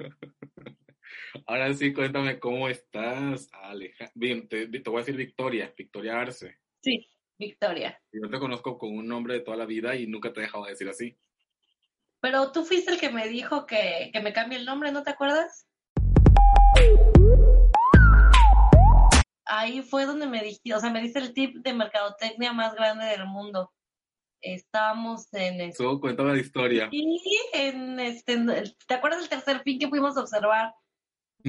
[1.46, 4.12] Ahora sí, cuéntame cómo estás, Alejandra.
[4.14, 6.58] Bien, te, te, voy a decir Victoria, Victoria Arce.
[6.80, 8.00] Sí, Victoria.
[8.12, 10.64] Yo te conozco con un nombre de toda la vida y nunca te he dejado
[10.64, 11.18] de decir así.
[12.20, 15.10] Pero tú fuiste el que me dijo que, que me cambie el nombre, ¿no te
[15.10, 15.66] acuerdas?
[19.46, 23.06] Ahí fue donde me dijiste, o sea, me diste el tip de mercadotecnia más grande
[23.06, 23.72] del mundo.
[24.40, 25.60] Estábamos en...
[25.60, 26.88] Este, cuéntame la historia.
[26.90, 27.20] Y
[27.52, 28.38] en este,
[28.86, 30.74] ¿te acuerdas del tercer fin que fuimos a observar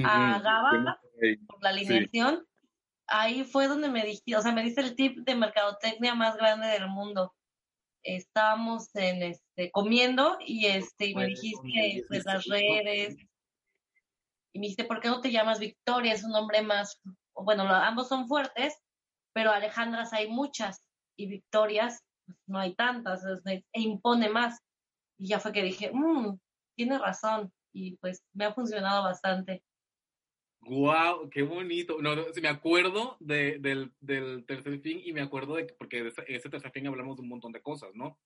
[0.04, 1.00] a Gaba
[1.46, 2.46] por la alineación?
[3.06, 6.68] Ahí fue donde me dijiste, o sea, me diste el tip de mercadotecnia más grande
[6.68, 7.34] del mundo.
[8.02, 13.16] Estábamos en este comiendo y este y me dijiste pues las redes.
[14.52, 17.00] Y me dijiste por qué no te llamas Victoria es un nombre más
[17.34, 18.74] bueno ambos son fuertes
[19.32, 22.02] pero Alejandras hay muchas y Victorias
[22.32, 24.60] pues, no hay tantas e impone más
[25.18, 26.36] y ya fue que dije mmm,
[26.76, 29.62] tiene razón y pues me ha funcionado bastante
[30.64, 31.28] ¡Guau!
[31.28, 32.00] ¡Qué bonito!
[32.00, 36.12] No, me acuerdo de, del, del, tercer fin y me acuerdo de que, porque de
[36.28, 38.20] ese, tercer fin hablamos de un montón de cosas, ¿no?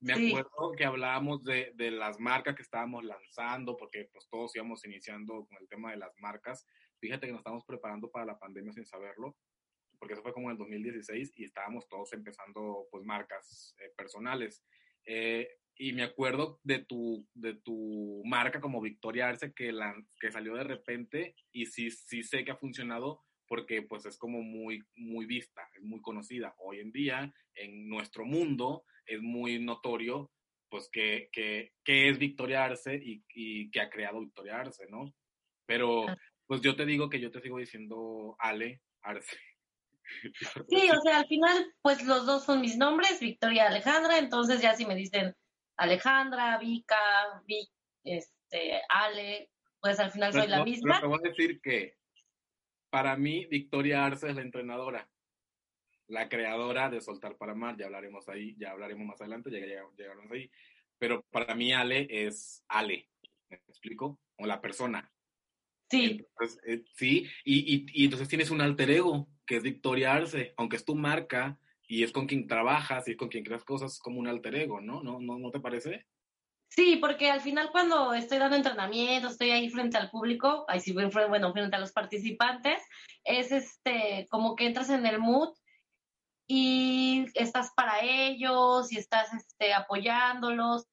[0.00, 4.84] Me acuerdo que hablábamos de, de, las marcas que estábamos lanzando, porque pues todos íbamos
[4.84, 6.66] iniciando con el tema de las marcas.
[6.98, 9.36] Fíjate que nos estábamos preparando para la pandemia sin saberlo,
[10.00, 14.64] porque eso fue como en el 2016 y estábamos todos empezando pues marcas eh, personales.
[15.04, 20.32] Eh, y me acuerdo de tu, de tu marca como Victoria Arce que, la, que
[20.32, 24.82] salió de repente y sí, sí sé que ha funcionado porque pues es como muy,
[24.96, 26.54] muy vista, es muy conocida.
[26.58, 30.30] Hoy en día, en nuestro mundo, es muy notorio
[30.68, 35.12] pues que, que, que es Victoria Arce y, y, que ha creado Victoria Arce, ¿no?
[35.66, 36.16] Pero ah.
[36.46, 39.36] pues yo te digo que yo te sigo diciendo Ale Arce.
[40.68, 44.74] Sí, o sea, al final, pues los dos son mis nombres, Victoria Alejandra, entonces ya
[44.74, 45.34] si me dicen
[45.76, 47.70] Alejandra, Vika, Vic,
[48.04, 51.00] este, Ale, pues al final soy la misma.
[51.00, 51.96] Pero te voy a decir que
[52.90, 55.08] para mí Victoria Arce es la entrenadora,
[56.08, 60.30] la creadora de Soltar para Amar, ya hablaremos ahí, ya hablaremos más adelante, ya llegaremos
[60.30, 60.50] ahí,
[60.98, 63.08] pero para mí Ale es Ale,
[63.48, 64.20] ¿me explico?
[64.36, 65.10] O la persona.
[65.90, 66.24] Sí.
[66.66, 70.76] Eh, sí, y, y, y entonces tienes un alter ego, que es Victoria Arce, aunque
[70.76, 74.20] es tu marca, y es con quien trabajas y es con quien creas cosas como
[74.20, 75.02] un alter ego, ¿no?
[75.02, 76.06] ¿No, no, no te parece?
[76.68, 80.92] Sí, porque al final cuando estoy dando entrenamiento, estoy ahí frente al público, ahí sí,
[80.92, 82.80] bueno, frente a los participantes,
[83.24, 85.52] es este, como que entras en el mood
[86.46, 90.86] y estás para ellos y estás este, apoyándolos,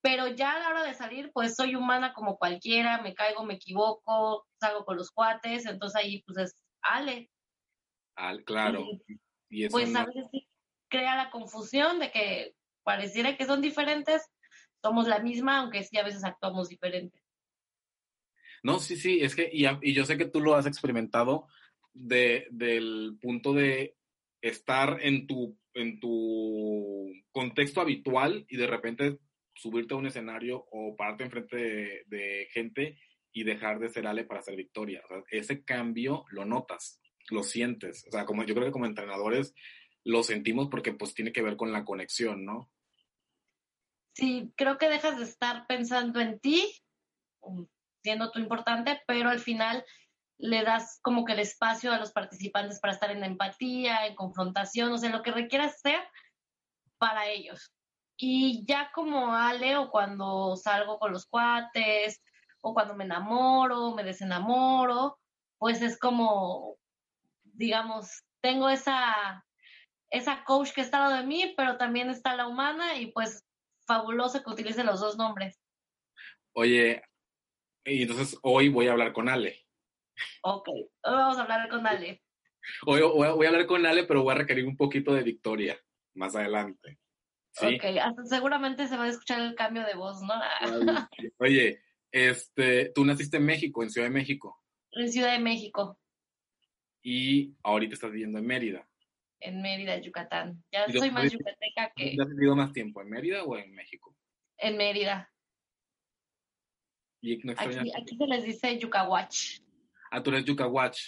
[0.00, 3.54] pero ya a la hora de salir, pues soy humana como cualquiera, me caigo, me
[3.54, 7.31] equivoco, salgo con los cuates, entonces ahí pues es Ale.
[8.14, 8.86] Al, claro
[9.70, 10.48] pues a veces sí
[10.88, 14.30] crea la confusión de que pareciera que son diferentes,
[14.82, 17.22] somos la misma, aunque sí a veces actuamos diferente.
[18.62, 21.48] No, sí, sí, es que, y, y yo sé que tú lo has experimentado
[21.92, 23.96] de, del punto de
[24.40, 29.18] estar en tu, en tu contexto habitual y de repente
[29.54, 32.98] subirte a un escenario o pararte enfrente de, de gente
[33.32, 35.02] y dejar de ser Ale para ser Victoria.
[35.30, 38.04] ese cambio lo notas lo sientes.
[38.08, 39.54] O sea, como yo creo que como entrenadores
[40.04, 42.70] lo sentimos porque pues tiene que ver con la conexión, ¿no?
[44.14, 46.82] Sí, creo que dejas de estar pensando en ti,
[48.02, 49.84] siendo tú importante, pero al final
[50.38, 54.92] le das como que el espacio a los participantes para estar en empatía, en confrontación,
[54.92, 56.00] o sea, lo que requieras hacer
[56.98, 57.72] para ellos.
[58.16, 62.20] Y ya como Ale o cuando salgo con los cuates
[62.60, 65.18] o cuando me enamoro, me desenamoro,
[65.58, 66.76] pues es como
[67.52, 69.44] digamos, tengo esa,
[70.10, 73.44] esa coach que está al lado de mí, pero también está la humana y pues
[73.86, 75.60] fabuloso que utilice los dos nombres.
[76.54, 77.02] Oye,
[77.84, 79.64] y entonces hoy voy a hablar con Ale.
[80.42, 82.22] Ok, hoy vamos a hablar con Ale.
[82.86, 85.78] Hoy voy a hablar con Ale, pero voy a requerir un poquito de victoria
[86.14, 86.98] más adelante.
[87.52, 87.76] ¿sí?
[87.76, 87.84] Ok,
[88.24, 90.34] seguramente se va a escuchar el cambio de voz, ¿no?
[91.38, 94.62] Oye, este, tú naciste en México, en Ciudad de México.
[94.92, 95.98] En Ciudad de México
[97.02, 98.88] y ahorita estás viviendo en Mérida.
[99.40, 100.62] En Mérida, Yucatán.
[100.70, 102.16] Ya soy más yucateca que...
[102.20, 104.16] ¿Has vivido más tiempo en Mérida o en México?
[104.56, 105.32] En Mérida.
[107.20, 109.60] ¿Y no aquí, aquí, se les dice yucahuach.
[110.10, 110.98] Ah, tú eres yucahuach.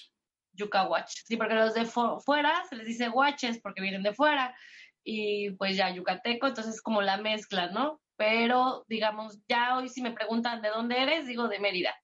[0.52, 1.11] Yucahuach.
[1.25, 4.56] Sí, porque los de fuera se les dice guaches porque vienen de fuera.
[5.05, 8.00] Y pues ya yucateco, entonces es como la mezcla, ¿no?
[8.17, 11.94] Pero digamos, ya hoy si me preguntan de dónde eres, digo de Mérida.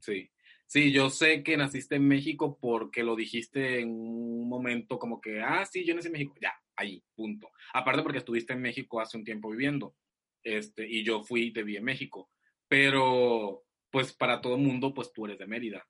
[0.00, 0.30] Sí.
[0.70, 5.40] Sí, yo sé que naciste en México porque lo dijiste en un momento como que,
[5.40, 6.36] ah, sí, yo nací en México.
[6.40, 7.50] Ya, ahí, punto.
[7.74, 9.96] Aparte porque estuviste en México hace un tiempo viviendo.
[10.44, 12.30] Este, y yo fui y te vi en México.
[12.68, 15.84] Pero pues para todo el mundo, pues tú eres de Mérida,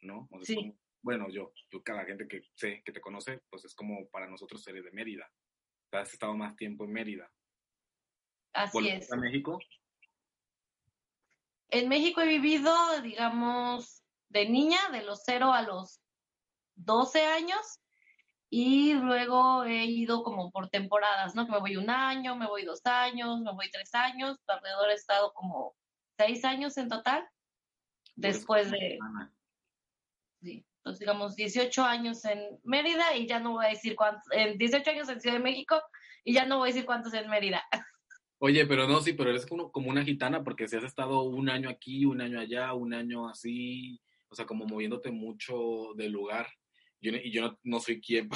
[0.00, 0.26] ¿no?
[0.40, 0.74] sí.
[1.02, 4.66] bueno, yo, tú, cada gente que sé, que te conoce, pues es como para nosotros
[4.68, 5.30] eres de Mérida.
[5.92, 7.30] Has estado más tiempo en Mérida.
[8.54, 9.12] Así es.
[9.12, 9.58] a México?
[11.68, 12.72] En México he vivido,
[13.02, 16.00] digamos, de niña, de los 0 a los
[16.76, 17.80] 12 años,
[18.56, 21.44] y luego he ido como por temporadas, ¿no?
[21.44, 24.94] Que me voy un año, me voy dos años, me voy tres años, alrededor he
[24.94, 25.74] estado como
[26.16, 27.26] seis años en total,
[28.14, 28.98] después de...
[30.40, 34.56] Sí, entonces digamos 18 años en Mérida y ya no voy a decir cuántos, en
[34.56, 35.82] 18 años en Ciudad de México
[36.22, 37.64] y ya no voy a decir cuántos en Mérida.
[38.38, 41.48] Oye, pero no, sí, pero eres como, como una gitana porque si has estado un
[41.48, 44.00] año aquí, un año allá, un año así,
[44.34, 46.48] o sea, como moviéndote mucho del lugar.
[47.00, 48.28] Yo, y yo no, soy quien,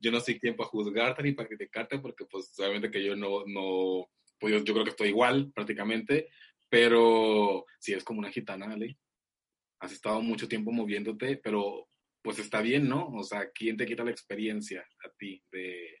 [0.00, 3.44] yo no soy quien para juzgarte ni para criticarte porque pues obviamente que yo no,
[3.46, 4.08] no,
[4.40, 6.30] pues yo, creo que estoy igual prácticamente,
[6.70, 8.96] pero sí es como una gitana, Ale.
[9.80, 11.88] Has estado mucho tiempo moviéndote, pero
[12.22, 13.08] pues está bien, ¿no?
[13.08, 16.00] O sea, ¿quién te quita la experiencia a ti de,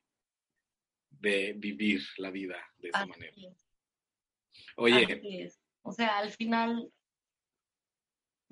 [1.10, 3.34] de vivir la vida de esa manera.
[4.76, 5.50] Oye.
[5.82, 6.90] O sea, al final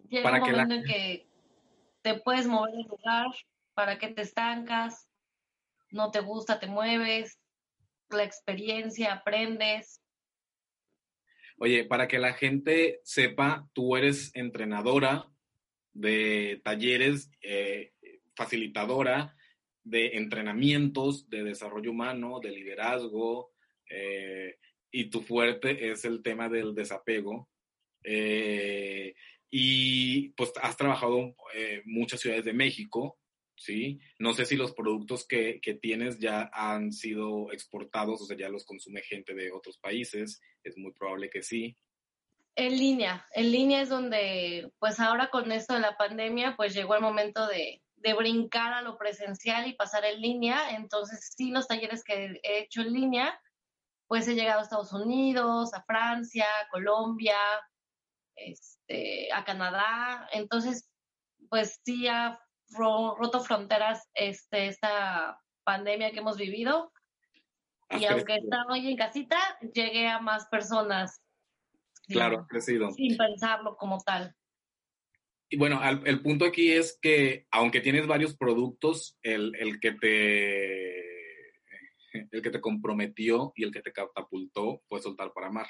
[0.08, 1.26] llega para un momento en que
[2.02, 3.26] te puedes mover de lugar,
[3.74, 5.08] para que te estancas,
[5.90, 7.38] no te gusta, te mueves,
[8.10, 10.02] la experiencia, aprendes.
[11.58, 15.30] Oye, para que la gente sepa, tú eres entrenadora
[15.92, 17.92] de talleres, eh,
[18.34, 19.36] facilitadora
[19.84, 23.52] de entrenamientos de desarrollo humano, de liderazgo,
[23.88, 24.58] eh,
[24.90, 27.48] y tu fuerte es el tema del desapego.
[28.04, 29.14] Eh,
[29.54, 33.18] y pues has trabajado en eh, muchas ciudades de México,
[33.54, 34.00] ¿sí?
[34.18, 38.48] No sé si los productos que, que, tienes ya han sido exportados, o sea, ya
[38.48, 41.76] los consume gente de otros países, es muy probable que sí.
[42.56, 46.94] En línea, en línea es donde, pues ahora con esto de la pandemia, pues llegó
[46.94, 50.70] el momento de, de brincar a lo presencial y pasar en línea.
[50.76, 53.38] Entonces, sí, los talleres que he hecho en línea,
[54.06, 57.36] pues he llegado a Estados Unidos, a Francia, Colombia,
[58.36, 60.28] este, a Canadá.
[60.32, 60.90] Entonces,
[61.48, 62.40] pues sí ha
[62.70, 66.92] roto fronteras este, esta pandemia que hemos vivido.
[67.90, 69.38] Y aunque está hoy en casita,
[69.74, 71.20] llegué a más personas.
[72.08, 72.90] Claro, crecido.
[72.92, 74.34] Sin pensarlo como tal.
[75.50, 81.12] Y bueno, el punto aquí es que aunque tienes varios productos, el, que te
[82.12, 85.66] el que te comprometió y el que te catapultó fue soltar para amar.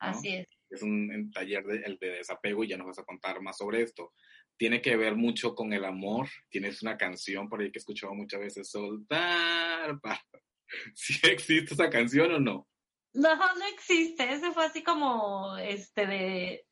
[0.00, 0.48] Así es.
[0.72, 3.82] Es un, taller de, el de desapego y ya nos vas a contar más sobre
[3.82, 4.12] esto.
[4.56, 6.28] Tiene que ver mucho con el amor.
[6.48, 10.00] Tienes una canción por ahí que he escuchado muchas veces, soltar.
[10.94, 12.68] ¿Sí existe esa canción o no?
[13.12, 14.32] No, no existe.
[14.32, 16.66] Ese fue así como, este, de,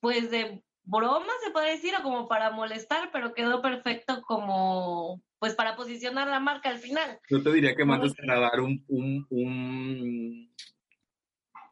[0.00, 5.54] pues de broma, se puede decir, o como para molestar, pero quedó perfecto como, pues
[5.54, 7.18] para posicionar la marca al final.
[7.28, 10.54] Yo te diría que mandes a dar un, un, un,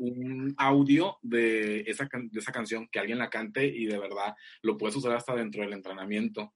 [0.03, 4.77] un, audio de esa, de esa canción, que alguien la cante y de verdad lo
[4.77, 6.53] puedes usar hasta dentro del entrenamiento.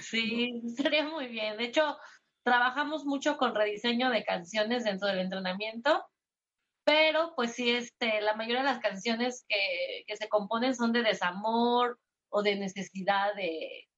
[0.00, 1.56] Sí, sería muy bien.
[1.56, 1.96] De hecho,
[2.44, 6.04] trabajamos mucho con rediseño de canciones dentro del entrenamiento
[6.84, 11.02] pero pues sí, este, la mayoría de las canciones que, que se componen son de
[11.02, 13.88] desamor o de necesidad de,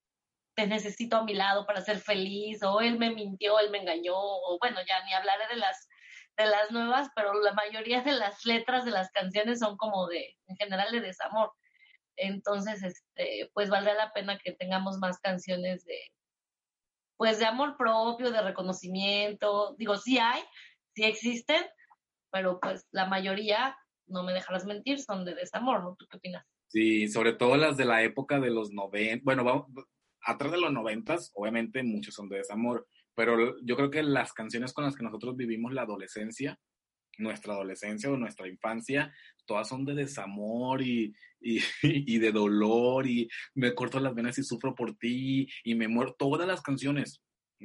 [0.55, 4.15] te necesito a mi lado para ser feliz, o él me mintió, él me engañó,
[4.17, 5.89] o bueno, ya ni hablaré de las,
[6.37, 10.37] de las nuevas, pero la mayoría de las letras de las canciones son como de,
[10.47, 11.53] en general, de desamor.
[12.17, 15.99] Entonces, este, pues valdría la pena que tengamos más canciones de,
[17.17, 19.75] pues de amor propio, de reconocimiento.
[19.79, 20.43] Digo, sí hay,
[20.95, 21.65] sí existen,
[22.31, 23.77] pero pues la mayoría,
[24.07, 25.97] no me dejarás mentir, son de desamor, ¿no?
[25.99, 26.45] ¿Tú qué opinas?
[26.69, 29.67] Sí, sobre todo las de la época de los 90, bueno, vamos,
[30.23, 34.73] atrás de los noventas, obviamente muchos son de desamor, pero yo creo que las canciones
[34.73, 36.59] con las que nosotros vivimos la adolescencia,
[37.19, 39.13] nuestra adolescencia o nuestra infancia,
[39.47, 44.43] todas son de desamor y, y, y, de dolor y me corto las venas y
[44.43, 46.15] sufro por ti y me muero.
[46.19, 47.23] Todas las canciones,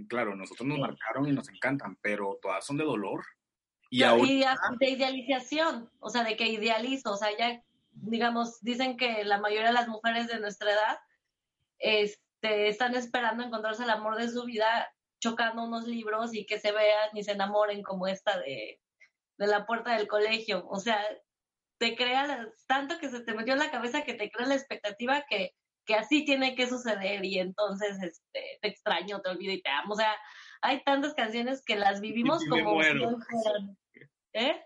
[0.08, 3.24] claro, nosotros nos marcaron y nos encantan, pero todas son de dolor.
[3.92, 9.40] Y, de idealización, o sea, de que idealizo, o sea, ya, digamos, dicen que la
[9.40, 11.00] mayoría de las mujeres de nuestra edad
[11.80, 16.72] este, están esperando encontrarse el amor de su vida chocando unos libros y que se
[16.72, 18.80] vean y se enamoren como esta de,
[19.38, 20.68] de la puerta del colegio.
[20.68, 21.02] O sea,
[21.78, 25.26] te crea tanto que se te metió en la cabeza que te crea la expectativa
[25.30, 25.54] que,
[25.86, 29.94] que así tiene que suceder y entonces este, te extraño, te olvido y te amo.
[29.94, 30.14] O sea,
[30.62, 32.90] hay tantas canciones que las vivimos como si
[34.34, 34.62] ¿Eh?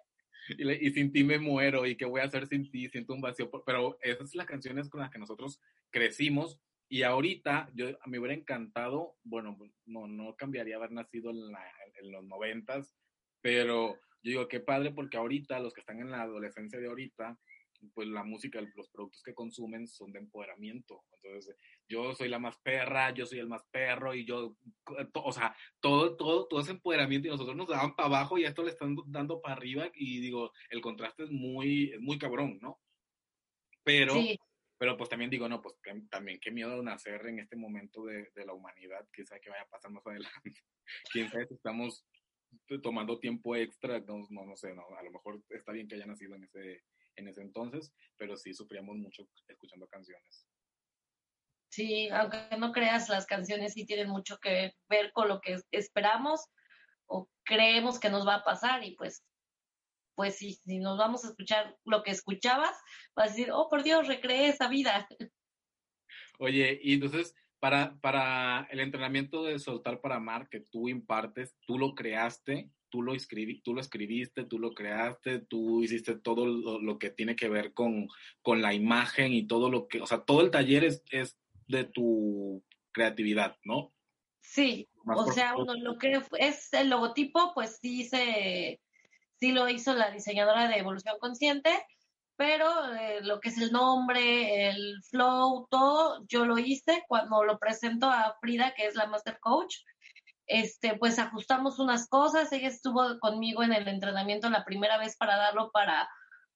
[0.49, 3.49] y, sin ti me muero y qué voy a hacer sin ti, siento un vacío,
[3.65, 8.35] pero esas son las canciones con las que nosotros crecimos y ahorita yo me hubiera
[8.35, 11.51] encantado, bueno, no, no cambiaría haber nacido en,
[12.11, 12.95] los noventas,
[13.41, 17.37] pero yo digo, qué padre porque ahorita los que están en la adolescencia de ahorita,
[17.93, 21.03] pues la música, los productos que consumen son de empoderamiento.
[21.21, 21.55] Entonces,
[21.87, 24.55] yo soy la más perra, yo soy el más perro y yo,
[25.13, 28.63] o sea, todo, todo, todo ese empoderamiento y nosotros nos daban para abajo y esto
[28.63, 32.79] le están dando para arriba y digo, el contraste es muy, es muy cabrón, ¿no?
[33.83, 34.13] Pero,
[34.77, 35.75] pero pues también digo, no, pues
[36.09, 39.63] también qué miedo nacer en este momento de, de la humanidad, quién sabe qué vaya
[39.63, 40.53] a pasar más adelante,
[41.11, 42.05] quién sabe si estamos
[42.81, 46.05] tomando tiempo extra, no, no, no sé, no, a lo mejor está bien que haya
[46.05, 46.83] nacido en ese,
[47.15, 50.47] en ese entonces, pero sí sufríamos mucho escuchando canciones.
[51.71, 56.45] Sí, aunque no creas, las canciones sí tienen mucho que ver con lo que esperamos
[57.07, 59.23] o creemos que nos va a pasar y pues,
[60.15, 62.75] pues si, si nos vamos a escuchar lo que escuchabas,
[63.15, 65.07] vas a decir, oh por Dios, recreé esa vida.
[66.39, 71.77] Oye, y entonces, para, para el entrenamiento de Soltar para Amar que tú impartes, tú
[71.77, 76.99] lo creaste, tú lo, escribí, tú lo escribiste, tú lo creaste, tú hiciste todo lo,
[76.99, 78.07] que tiene que ver con,
[78.41, 81.85] con, la imagen y todo lo que, o sea, todo el taller es, es de
[81.85, 83.93] tu creatividad, ¿no?
[84.41, 88.79] Sí, o sea, uno, lo que es el logotipo, pues sí se,
[89.43, 91.69] sí lo hizo la diseñadora de Evolución Consciente,
[92.37, 97.59] pero eh, lo que es el nombre, el flow, todo, yo lo hice cuando lo
[97.59, 99.75] presento a Frida, que es la Master Coach.
[100.47, 105.35] Este, pues ajustamos unas cosas, ella estuvo conmigo en el entrenamiento la primera vez para
[105.35, 106.07] darlo para,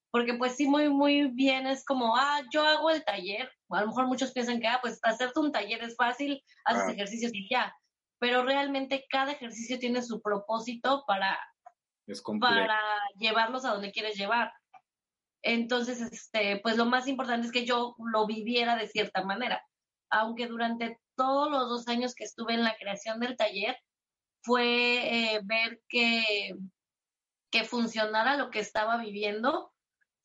[0.10, 3.88] porque pues sí, muy, muy bien, es como, ah, yo hago el taller, a lo
[3.88, 6.92] mejor muchos piensan que, ah, pues hacerte un taller es fácil, haces ah.
[6.94, 7.76] ejercicios y ya,
[8.18, 11.38] pero realmente cada ejercicio tiene su propósito para,
[12.40, 12.80] para
[13.18, 14.52] llevarlos a donde quieres llevar.
[15.42, 19.62] Entonces, este, pues lo más importante es que yo lo viviera de cierta manera.
[20.10, 23.78] Aunque durante todos los dos años que estuve en la creación del taller,
[24.42, 26.56] fue eh, ver que,
[27.52, 29.74] que funcionara lo que estaba viviendo.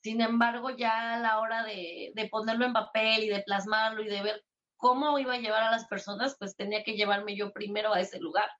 [0.02, 4.08] Sin embargo, ya a la hora de, de ponerlo en papel y de plasmarlo y
[4.08, 4.44] de ver
[4.76, 8.18] cómo iba a llevar a las personas, pues tenía que llevarme yo primero a ese
[8.18, 8.50] lugar.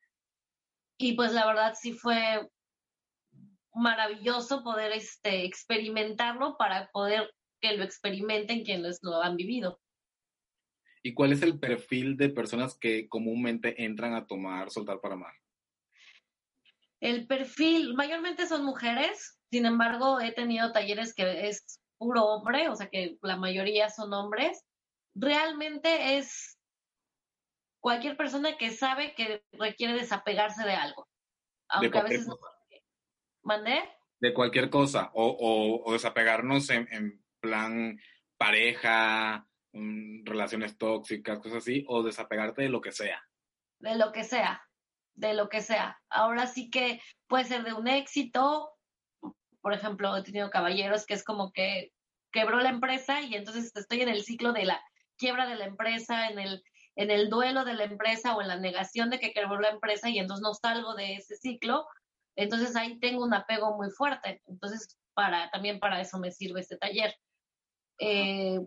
[0.97, 2.49] Y pues la verdad sí fue
[3.75, 9.81] maravilloso poder este, experimentarlo para poder que lo experimenten quienes lo han vivido.
[11.03, 15.35] ¿Y cuál es el perfil de personas que comúnmente entran a tomar Soltar para Amar?
[17.01, 22.77] El perfil, mayormente son mujeres, sin embargo, he tenido talleres que es puro hombre, o
[22.77, 24.65] sea que la mayoría son hombres.
[25.15, 26.59] Realmente es
[27.81, 31.09] cualquier persona que sabe que requiere desapegarse de algo.
[31.69, 32.39] Aunque a veces no
[33.43, 33.81] ¿Mandé?
[34.21, 37.99] De cualquier cosa, o, o, desapegarnos en, plan
[38.37, 43.21] pareja, relaciones tóxicas, cosas así, o desapegarte de lo que sea.
[43.81, 44.63] De lo que sea,
[45.15, 46.01] de lo que sea.
[46.09, 48.71] Ahora sí que puede ser de un éxito,
[49.61, 51.93] por ejemplo, he tenido caballeros que es como que
[52.31, 54.81] quebró la empresa y entonces estoy en el ciclo de la
[55.17, 56.63] quiebra de la empresa, en el,
[56.97, 60.09] en el duelo de la empresa o en la negación de que quebró la empresa
[60.09, 61.87] y entonces no salgo de ese ciclo
[62.37, 64.43] entonces ahí tengo un apego muy fuerte.
[64.47, 67.15] Entonces, para, también para eso me sirve este taller.
[67.99, 68.61] Eh,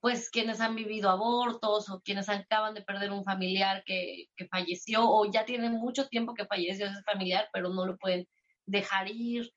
[0.00, 5.08] pues quienes han vivido abortos o quienes acaban de perder un familiar que, que, falleció
[5.08, 8.28] o ya tienen mucho tiempo que falleció ese familiar, pero no lo pueden
[8.66, 9.50] dejar ir.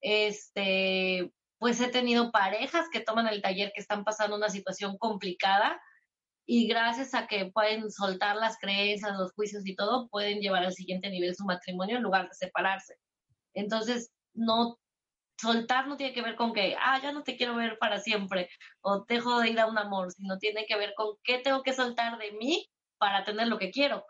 [0.00, 5.80] Este, pues he tenido parejas que toman el taller que están pasando una situación complicada
[6.46, 10.74] y gracias a que pueden soltar las creencias, los juicios y todo, pueden llevar al
[10.74, 12.96] siguiente nivel su matrimonio en lugar de separarse.
[13.54, 14.78] Entonces, no
[15.40, 18.48] soltar no tiene que ver con que, ah, ya no te quiero ver para siempre
[18.82, 21.72] o dejo de ir a un amor, sino tiene que ver con qué tengo que
[21.72, 24.04] soltar de mí para tener lo que quiero.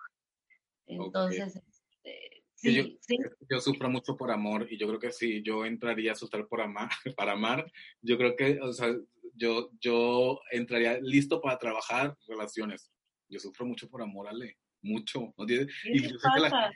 [0.86, 3.18] Entonces, este, sí,
[3.50, 6.60] yo, sufro mucho por amor y yo creo que si yo entraría a soltar por
[6.60, 8.94] amar, para amar, yo creo que, o sea,
[9.34, 12.90] yo, yo entraría listo para trabajar relaciones.
[13.28, 15.34] Yo sufro mucho por amor, Ale, mucho.
[15.84, 16.72] Y yo sé que la,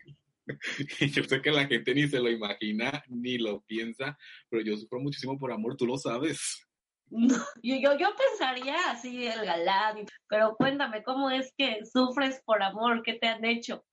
[1.00, 4.18] y yo sé que la gente ni se lo imagina ni lo piensa,
[4.48, 6.66] pero yo sufro muchísimo por amor, tú lo sabes.
[7.10, 13.02] yo, yo, pensaría así el galán, pero cuéntame, ¿cómo es que sufres por amor?
[13.02, 13.84] ¿Qué te han hecho?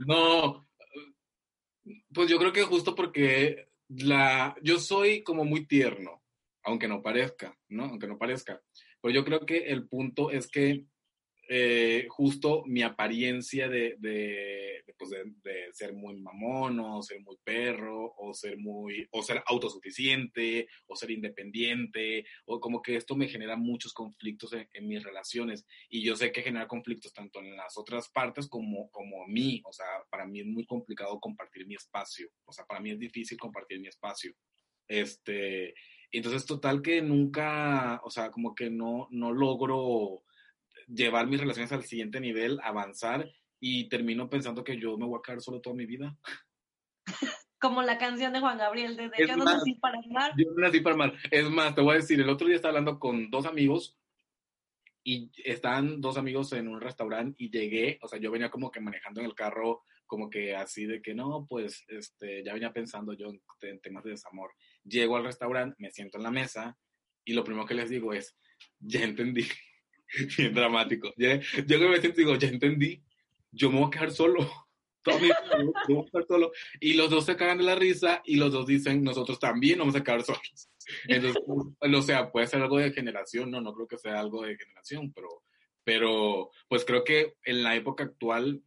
[0.00, 0.66] No,
[2.12, 6.22] pues yo creo que justo porque la, yo soy como muy tierno,
[6.62, 7.84] aunque no parezca, ¿no?
[7.84, 8.62] Aunque no parezca.
[9.00, 10.86] Pero yo creo que el punto es que
[11.48, 18.14] eh, justo mi apariencia de, de, pues de, ser muy mamón o ser muy perro
[18.16, 23.56] o ser muy o ser autosuficiente o ser independiente o como que esto me genera
[23.56, 25.66] muchos conflictos en, mis relaciones.
[25.88, 29.60] Y yo sé que genera conflictos tanto en las otras partes como como mí.
[29.64, 32.28] O sea para mí es muy complicado compartir mi espacio.
[32.44, 34.32] O sea para mí es difícil compartir mi espacio.
[34.86, 35.74] Este
[36.12, 40.22] entonces total que nunca o sea como que no no logro
[40.86, 45.22] llevar mis relaciones al siguiente nivel, avanzar y termino pensando que yo me voy a
[45.22, 46.16] quedar solo toda mi vida.
[47.60, 50.32] Como la canción de Juan Gabriel, desde yo no nací para amar.
[50.36, 51.14] Yo no nací para amar.
[51.30, 53.96] Es más, te voy a decir, el otro día estaba hablando con dos amigos
[55.04, 58.80] y estaban dos amigos en un restaurante y llegué, o sea, yo venía como que
[58.80, 63.12] manejando en el carro, como que así de que no, pues este, ya venía pensando
[63.12, 64.52] yo en temas de desamor.
[64.82, 66.76] Llego al restaurante, me siento en la mesa
[67.24, 68.36] y lo primero que les digo es,
[68.80, 69.46] ya entendí
[70.38, 71.12] bien dramático.
[71.16, 71.28] Yo,
[71.66, 73.02] yo que me siento digo, ya entendí,
[73.50, 74.50] yo me voy a quedar solo.
[75.04, 76.52] A quedar solo.
[76.78, 79.96] Y los dos se cagan de la risa y los dos dicen, nosotros también vamos
[79.96, 80.70] a quedar solos.
[81.08, 84.56] Entonces, o sea, puede ser algo de generación, no, no creo que sea algo de
[84.56, 85.42] generación, pero,
[85.82, 88.62] pero pues creo que en la época actual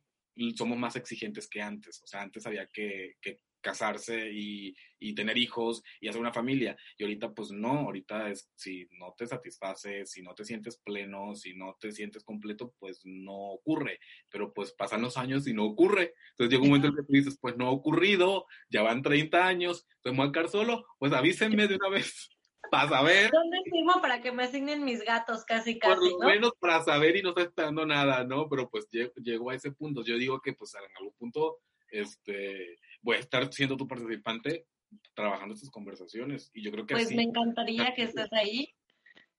[0.56, 2.02] somos más exigentes que antes.
[2.04, 6.78] O sea, antes había que, que casarse y, y, tener hijos y hacer una familia.
[6.98, 11.34] Y ahorita pues no, ahorita es si no te satisface, si no te sientes pleno,
[11.34, 14.00] si no te sientes completo, pues no ocurre.
[14.30, 16.14] Pero pues pasan los años y no ocurre.
[16.32, 19.48] Entonces llega un momento en que tú dices, pues no ha ocurrido, ya van 30
[19.48, 22.30] años, estoy muy quedar solo, pues avísenme de una vez.
[22.72, 23.32] Para saber.
[23.32, 26.10] ¿Dónde firmo para que me asignen mis gatos casi casi?
[26.10, 28.50] Por lo menos para saber y no estoy esperando nada, ¿no?
[28.50, 30.04] Pero pues llego, a ese punto.
[30.04, 31.60] Yo digo que pues en algún punto,
[31.92, 34.66] este, voy a estar siendo tu participante
[35.14, 36.50] trabajando estas conversaciones.
[36.54, 38.74] Y yo creo que Pues me encantaría que estés ahí.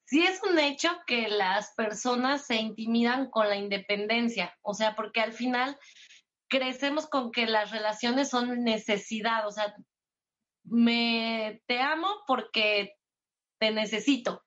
[0.04, 5.20] Sí es un hecho que las personas se intimidan con la independencia, o sea, porque
[5.20, 5.76] al final
[6.48, 9.74] crecemos con que las relaciones son necesidad, o sea,
[10.62, 12.94] me te amo porque
[13.58, 14.44] te necesito.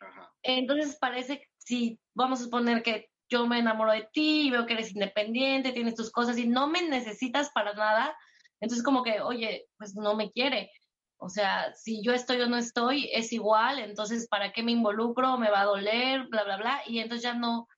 [0.00, 0.34] Ajá.
[0.42, 4.92] Entonces parece, si vamos a suponer que yo me enamoro de ti, veo que eres
[4.92, 8.16] independiente, tienes tus cosas y no me necesitas para nada,
[8.60, 10.70] entonces como que, oye, pues no me quiere.
[11.18, 15.38] O sea, si yo estoy o no estoy, es igual, entonces ¿para qué me involucro?
[15.38, 17.68] Me va a doler, bla, bla, bla, y entonces ya no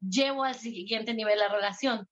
[0.00, 2.08] llevo al siguiente nivel la relación.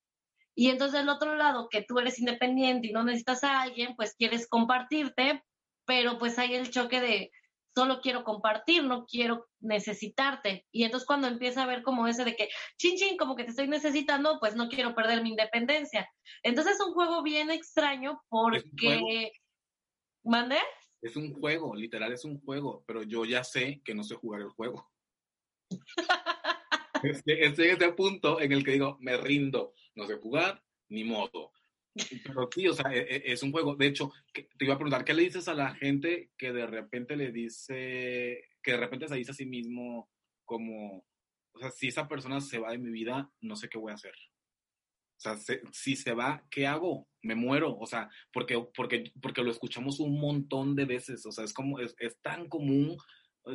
[0.54, 4.14] Y entonces del otro lado, que tú eres independiente y no necesitas a alguien, pues
[4.14, 5.42] quieres compartirte,
[5.86, 7.30] pero pues hay el choque de,
[7.74, 10.66] solo quiero compartir, no quiero necesitarte.
[10.72, 13.50] Y entonces cuando empieza a ver como ese de que, chin, chin, como que te
[13.50, 16.10] estoy necesitando, pues no quiero perder mi independencia.
[16.42, 19.32] Entonces es un juego bien extraño porque...
[20.22, 20.58] ¿Mande?
[21.00, 24.42] Es un juego, literal es un juego, pero yo ya sé que no sé jugar
[24.42, 24.90] el juego.
[27.02, 31.52] estoy en ese punto en el que digo, me rindo, no sé jugar, ni modo.
[31.94, 33.74] Pero sí, o sea, e, e, es un juego.
[33.76, 37.16] De hecho, te iba a preguntar, ¿qué le dices a la gente que de repente
[37.16, 40.10] le dice, que de repente se dice a sí mismo
[40.44, 41.04] como,
[41.52, 43.96] o sea, si esa persona se va de mi vida, no sé qué voy a
[43.96, 44.14] hacer?
[45.20, 45.36] O sea,
[45.70, 47.06] si se va, ¿qué hago?
[47.20, 47.76] Me muero.
[47.78, 51.26] O sea, porque, porque, porque lo escuchamos un montón de veces.
[51.26, 52.96] O sea, es como, es, es tan común.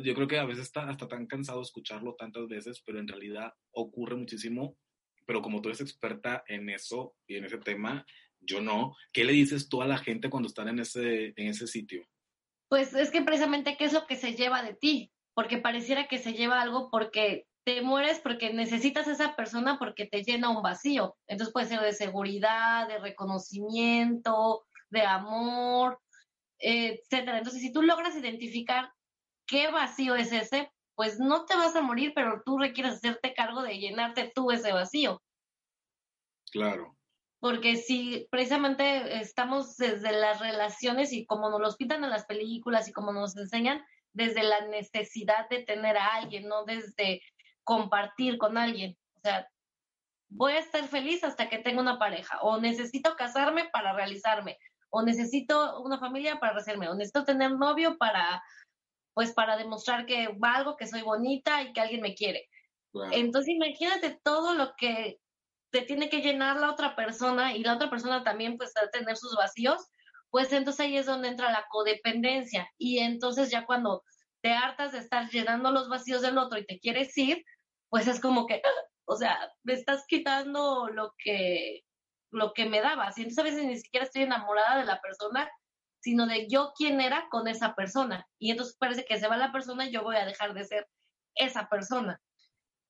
[0.04, 3.52] Yo creo que a veces está hasta tan cansado escucharlo tantas veces, pero en realidad
[3.72, 4.78] ocurre muchísimo.
[5.26, 8.06] Pero como tú eres experta en eso y en ese tema,
[8.40, 8.96] yo no.
[9.12, 12.06] ¿Qué le dices tú a la gente cuando están en ese, en ese sitio?
[12.68, 16.18] Pues es que precisamente qué es lo que se lleva de ti, porque pareciera que
[16.18, 20.62] se lleva algo porque te mueres porque necesitas a esa persona porque te llena un
[20.62, 21.16] vacío.
[21.26, 26.00] Entonces puede ser de seguridad, de reconocimiento, de amor,
[26.58, 27.38] etcétera.
[27.38, 28.92] Entonces, si tú logras identificar
[29.46, 33.62] qué vacío es ese, pues no te vas a morir, pero tú requieres hacerte cargo
[33.62, 35.20] de llenarte tú ese vacío.
[36.52, 36.95] Claro
[37.40, 42.88] porque si precisamente estamos desde las relaciones y como nos los pintan en las películas
[42.88, 47.20] y como nos enseñan, desde la necesidad de tener a alguien, no desde
[47.64, 48.96] compartir con alguien.
[49.16, 49.46] O sea,
[50.28, 54.58] voy a estar feliz hasta que tenga una pareja, o necesito casarme para realizarme,
[54.90, 58.42] o necesito una familia para hacerme, o necesito tener novio para,
[59.14, 62.48] pues, para demostrar que valgo, que soy bonita y que alguien me quiere.
[63.12, 65.18] Entonces, imagínate todo lo que
[65.76, 69.16] te tiene que llenar la otra persona y la otra persona también pues a tener
[69.16, 69.86] sus vacíos,
[70.30, 72.70] pues entonces ahí es donde entra la codependencia.
[72.78, 74.02] Y entonces ya cuando
[74.42, 77.44] te hartas de estar llenando los vacíos del otro y te quieres ir,
[77.90, 78.62] pues es como que,
[79.04, 81.82] o sea, me estás quitando lo que
[82.30, 83.16] lo que me dabas.
[83.18, 85.50] Y entonces a veces ni siquiera estoy enamorada de la persona,
[86.00, 88.26] sino de yo quién era con esa persona.
[88.38, 90.88] Y entonces parece que se va la persona y yo voy a dejar de ser
[91.34, 92.20] esa persona.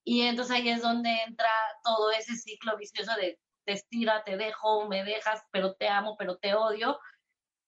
[0.08, 1.50] Y entonces ahí es donde entra
[1.82, 6.36] todo ese ciclo vicioso de te estira, te dejo, me dejas, pero te amo, pero
[6.36, 6.96] te odio.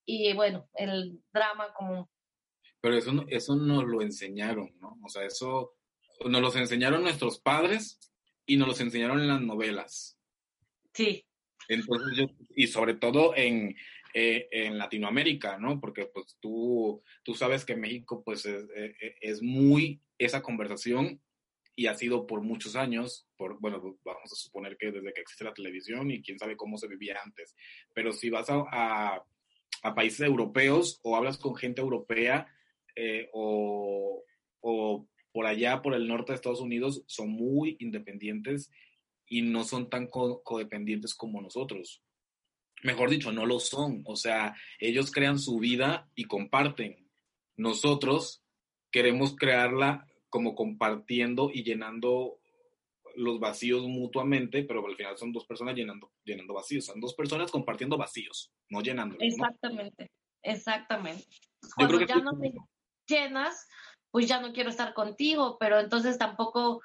[0.07, 2.09] Y bueno, el drama como...
[2.81, 4.96] Pero eso, eso nos lo enseñaron, ¿no?
[5.05, 5.74] O sea, eso
[6.24, 7.98] nos los enseñaron nuestros padres
[8.46, 10.16] y nos los enseñaron en las novelas.
[10.94, 11.27] Sí.
[11.66, 13.77] Entonces yo, y sobre todo en,
[14.14, 15.81] eh, en Latinoamérica, ¿no?
[15.81, 21.20] Porque pues tú, tú sabes que México pues es, eh, es, muy esa conversación
[21.79, 25.45] y ha sido por muchos años, por, bueno, vamos a suponer que desde que existe
[25.45, 27.55] la televisión y quién sabe cómo se vivía antes,
[27.95, 29.23] pero si vas a,
[29.85, 32.53] a, países europeos o hablas con gente europea
[32.97, 34.25] eh, o,
[34.59, 38.73] o por allá, por el norte de Estados Unidos, son muy independientes
[39.29, 42.03] y no son tan codependientes como nosotros.
[42.83, 44.03] Mejor dicho, no lo son.
[44.05, 47.09] O sea, ellos crean su vida y comparten.
[47.57, 48.43] Nosotros
[48.91, 52.38] queremos crearla como compartiendo y llenando
[53.17, 57.51] los vacíos mutuamente, pero al final son dos personas llenando, llenando vacíos, son dos personas
[57.51, 59.17] compartiendo vacíos, no llenando.
[59.21, 60.11] Exactamente,
[60.43, 61.25] exactamente.
[61.75, 62.53] Cuando ya no me
[63.07, 63.67] llenas,
[64.11, 66.81] pues ya no quiero estar contigo, pero entonces tampoco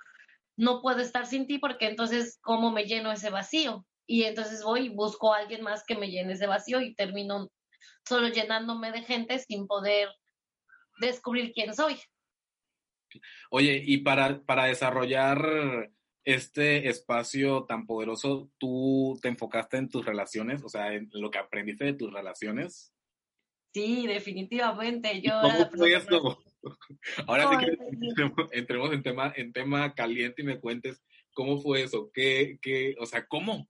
[0.58, 3.86] no puedo estar sin ti porque entonces, ¿cómo me lleno ese vacío?
[4.08, 7.50] Y entonces voy y busco a alguien más que me llene ese vacío y termino
[8.08, 10.10] solo llenándome de gente sin poder
[11.00, 11.98] descubrir quién soy.
[13.50, 15.92] Oye, y para, para desarrollar
[16.26, 20.64] este espacio tan poderoso, ¿tú te enfocaste en tus relaciones?
[20.64, 22.94] O sea, en lo que aprendiste de tus relaciones.
[23.74, 25.22] Sí, definitivamente.
[25.22, 26.44] Yo ¿Cómo fue eso?
[27.28, 27.78] Ahora sí que
[28.52, 33.06] entremos, en tema, en tema caliente y me cuentes cómo fue eso, qué, qué, o
[33.06, 33.68] sea, cómo.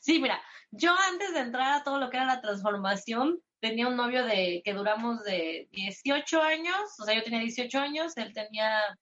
[0.00, 3.96] Sí, mira, yo antes de entrar a todo lo que era la transformación, tenía un
[3.96, 8.98] novio de que duramos de 18 años, o sea, yo tenía 18 años, él tenía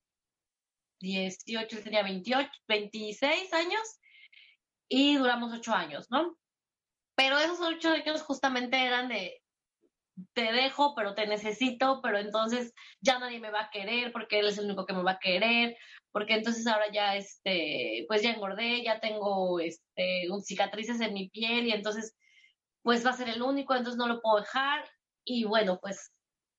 [1.01, 3.99] 18, él tenía 28, 26 años
[4.89, 6.37] y duramos 8 años, ¿no?
[7.17, 9.41] Pero esos 8 años justamente eran de
[10.33, 14.47] te dejo, pero te necesito, pero entonces ya nadie me va a querer porque él
[14.47, 15.77] es el único que me va a querer,
[16.13, 21.67] porque entonces ahora ya este, pues ya engordé, ya tengo este cicatrices en mi piel
[21.67, 22.15] y entonces
[22.85, 24.85] pues va a ser el único, entonces no lo puedo dejar.
[25.25, 26.13] Y bueno, pues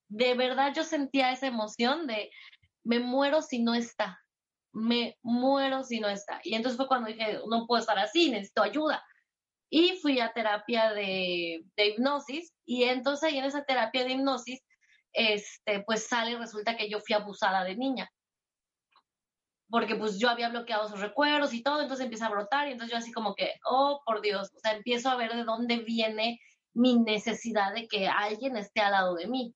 [0.10, 2.32] de verdad yo sentía esa emoción de
[2.84, 4.20] me muero si no está,
[4.74, 6.42] me muero si no está.
[6.44, 9.06] Y entonces fue cuando dije, no puedo estar así, necesito ayuda.
[9.70, 14.62] Y fui a terapia de, de hipnosis y entonces ahí en esa terapia de hipnosis,
[15.14, 18.12] este, pues sale resulta que yo fui abusada de niña
[19.76, 22.94] porque pues yo había bloqueado sus recuerdos y todo, entonces empieza a brotar y entonces
[22.94, 26.40] yo así como que, oh, por Dios, o sea, empiezo a ver de dónde viene
[26.74, 29.54] mi necesidad de que alguien esté al lado de mí.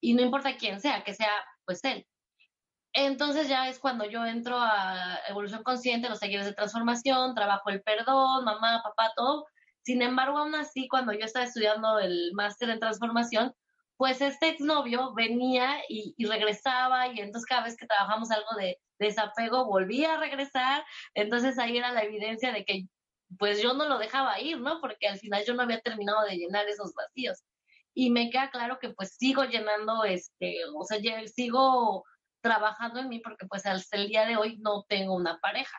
[0.00, 1.30] Y no importa quién sea, que sea
[1.64, 2.04] pues él.
[2.94, 7.80] Entonces ya es cuando yo entro a evolución consciente, los talleres de transformación, trabajo el
[7.82, 9.46] perdón, mamá, papá, todo.
[9.82, 13.54] Sin embargo, aún así, cuando yo estaba estudiando el máster en transformación,
[14.00, 19.66] pues este exnovio venía y, regresaba y entonces cada vez que trabajamos algo de desapego,
[19.66, 20.82] volvía a regresar,
[21.12, 22.86] entonces ahí era la evidencia de que
[23.38, 24.80] pues yo no lo dejaba ir, ¿no?
[24.80, 27.42] Porque al final yo no había terminado de llenar esos vacíos.
[27.92, 32.04] Y me queda claro que pues sigo llenando, este, o sea, sigo
[32.40, 35.76] trabajando en mí porque pues hasta el día de hoy no tengo una pareja.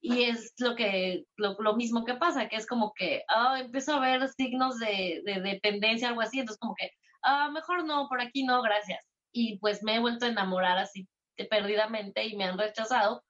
[0.00, 4.00] Y es lo que, lo, mismo que pasa, que es como que, ah, empiezo a
[4.00, 8.44] ver signos de, de dependencia, algo así, entonces como que, ah, mejor no, por aquí
[8.44, 9.04] no, gracias.
[9.32, 11.08] Y pues me he vuelto a enamorar así
[11.50, 13.24] perdidamente y me han rechazado,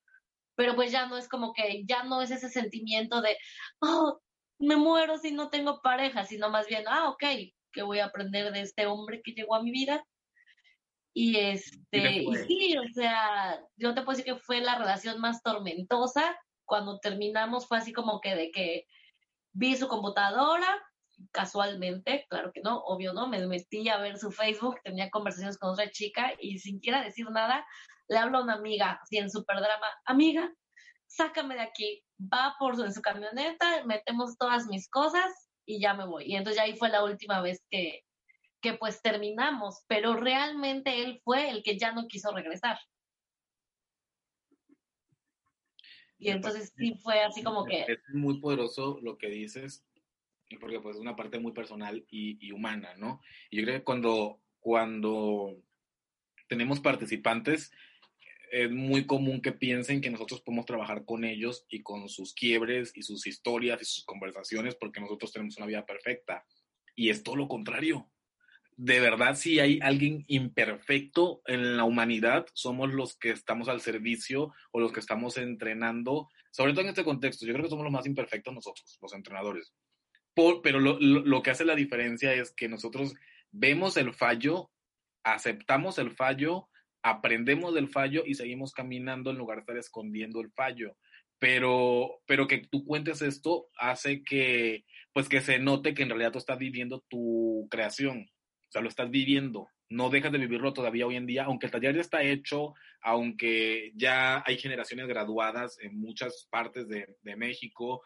[0.55, 3.37] pero pues ya no es como que, ya no es ese sentimiento de,
[3.81, 4.20] oh,
[4.59, 7.24] me muero si no tengo pareja, sino más bien, ah, ok,
[7.72, 10.05] que voy a aprender de este hombre que llegó a mi vida.
[11.14, 15.42] Y este, y sí, o sea, yo te puedo decir que fue la relación más
[15.42, 16.38] tormentosa.
[16.64, 18.87] Cuando terminamos fue así como que de que
[19.52, 20.81] vi su computadora,
[21.30, 25.70] casualmente, claro que no, obvio no, me metí a ver su Facebook, tenía conversaciones con
[25.70, 27.66] otra chica y sin quiera decir nada,
[28.08, 30.52] le hablo a una amiga, así en super drama, amiga,
[31.06, 35.94] sácame de aquí, va por su, en su camioneta, metemos todas mis cosas y ya
[35.94, 36.24] me voy.
[36.26, 38.02] Y entonces ya ahí fue la última vez que,
[38.61, 42.78] que pues terminamos, pero realmente él fue el que ya no quiso regresar.
[46.18, 47.80] Y entonces sí fue así como que...
[47.82, 49.85] Es muy poderoso lo que dices,
[50.58, 53.20] porque pues es una parte muy personal y, y humana, ¿no?
[53.50, 55.56] Y yo creo que cuando, cuando
[56.48, 57.72] tenemos participantes,
[58.52, 62.92] es muy común que piensen que nosotros podemos trabajar con ellos y con sus quiebres
[62.94, 66.44] y sus historias y sus conversaciones porque nosotros tenemos una vida perfecta.
[66.94, 68.10] Y es todo lo contrario.
[68.76, 74.52] de verdad si hay alguien imperfecto en la humanidad, somos los que estamos al servicio
[74.70, 77.46] o los que estamos entrenando, sobre todo en este contexto.
[77.46, 79.72] Yo creo que somos los más imperfectos nosotros, los entrenadores.
[80.62, 83.14] Pero lo, lo que hace la diferencia es que nosotros
[83.51, 84.71] vemos el fallo,
[85.25, 86.68] aceptamos el fallo,
[87.03, 90.97] aprendemos del fallo y seguimos caminando en lugar de estar escondiendo el fallo.
[91.38, 96.31] Pero, pero que tú cuentes esto hace que, pues que se note que en realidad
[96.33, 98.31] tú estás viviendo tu creación,
[98.68, 101.73] o sea, lo estás viviendo, no dejas de vivirlo todavía hoy en día, aunque el
[101.73, 108.03] taller ya está hecho, aunque ya hay generaciones graduadas en muchas partes de, de México,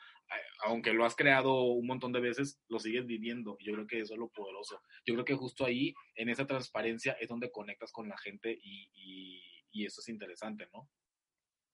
[0.65, 3.57] aunque lo has creado un montón de veces, lo sigues viviendo.
[3.61, 4.81] Yo creo que eso es lo poderoso.
[5.05, 9.43] Yo creo que justo ahí, en esa transparencia, es donde conectas con la gente y,
[9.85, 10.89] eso es interesante, ¿no?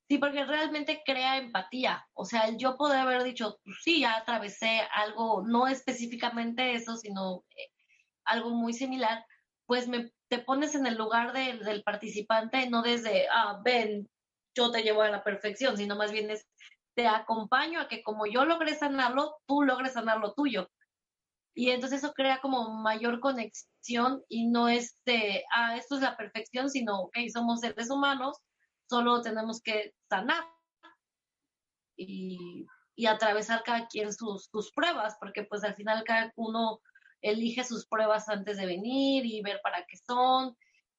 [0.09, 2.05] Sí, porque realmente crea empatía.
[2.15, 7.45] O sea, yo poder haber dicho, pues sí, ya atravesé algo, no específicamente eso, sino
[7.57, 7.71] eh,
[8.25, 9.25] algo muy similar,
[9.67, 9.89] pues
[10.29, 14.11] te pones en el lugar del participante, no desde, ah, ven,
[14.55, 16.47] yo te llevo a la perfección, sino más bien es,
[16.95, 20.71] te acompaño a que como yo logré sanarlo, tú logres sanar lo tuyo.
[21.55, 26.17] Y entonces eso crea como mayor conexión y no es de, ah, esto es la
[26.17, 28.39] perfección, sino, ok, somos seres humanos,
[28.89, 30.45] solo tenemos que sanar
[31.97, 36.81] y, y atravesar cada quien sus, sus pruebas, porque pues al final cada uno
[37.21, 40.57] elige sus pruebas antes de venir y ver para qué son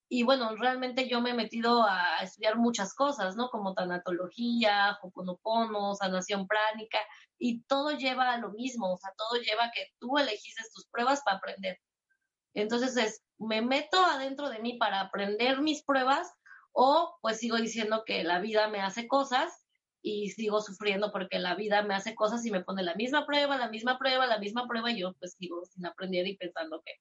[0.09, 3.49] y bueno, realmente yo me he metido a estudiar muchas cosas, ¿no?
[3.49, 6.99] Como tanatología, hoponopono, sanación pránica,
[7.39, 10.87] y todo lleva a lo mismo, o sea, todo lleva a que tú elegiste tus
[10.87, 11.79] pruebas para aprender.
[12.53, 16.31] Entonces es, me meto adentro de mí para aprender mis pruebas
[16.71, 19.65] o pues sigo diciendo que la vida me hace cosas
[20.01, 23.57] y sigo sufriendo porque la vida me hace cosas y me pone la misma prueba,
[23.57, 26.93] la misma prueba, la misma prueba y yo pues sigo sin aprender y pensando que,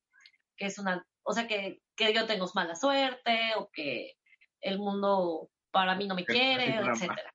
[0.57, 4.15] que es una o sea, que, que yo tengo mala suerte o que
[4.61, 7.33] el mundo para mí no me quiere, etcétera.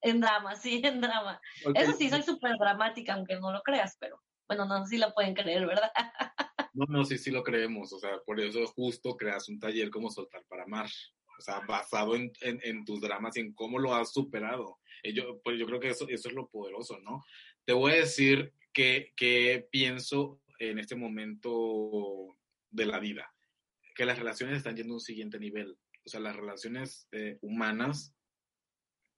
[0.00, 1.40] En drama, sí, en drama.
[1.74, 5.12] Eso sí, soy súper dramática, aunque no lo creas, pero bueno, no sé si lo
[5.12, 5.90] pueden creer, ¿verdad?
[6.74, 7.92] no, no, sí, sí lo creemos.
[7.92, 10.88] O sea, por eso justo creas un taller como Soltar para Amar.
[11.38, 14.78] O sea, basado en, en, tus dramas y en cómo lo has superado.
[15.14, 17.22] yo, pues yo creo que eso, eso es lo poderoso, ¿no?
[17.66, 22.36] Te voy a decir que, que pienso en este momento
[22.76, 23.34] de la vida,
[23.94, 25.76] que las relaciones están yendo a un siguiente nivel.
[26.04, 28.14] O sea, las relaciones eh, humanas,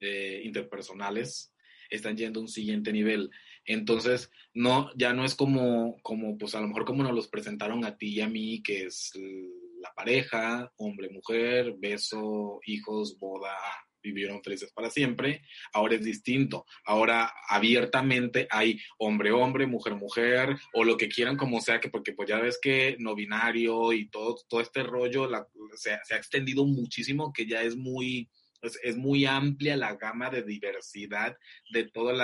[0.00, 1.52] eh, interpersonales,
[1.90, 3.30] están yendo a un siguiente nivel.
[3.64, 7.84] Entonces, no, ya no es como, como, pues a lo mejor como nos los presentaron
[7.84, 9.12] a ti y a mí, que es
[9.80, 13.56] la pareja, hombre, mujer, beso, hijos, boda,
[14.02, 16.66] vivieron felices para siempre, ahora es distinto.
[16.84, 22.38] Ahora abiertamente hay hombre-hombre, mujer-mujer, o lo que quieran como sea, que porque pues ya
[22.38, 25.28] ves que no binario y todo, todo este rollo
[25.76, 28.30] se, ha extendido muchísimo, que ya es muy,
[28.62, 31.36] es, muy amplia la gama de diversidad
[31.70, 32.16] de todos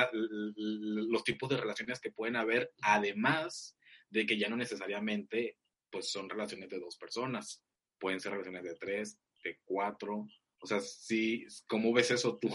[0.56, 3.76] los tipos de relaciones que pueden haber, además
[4.10, 5.58] de que ya no necesariamente
[5.90, 7.62] pues son relaciones de dos personas,
[7.98, 10.26] pueden ser relaciones de tres, de cuatro,
[10.64, 12.48] o sea, sí, ¿cómo ves eso tú?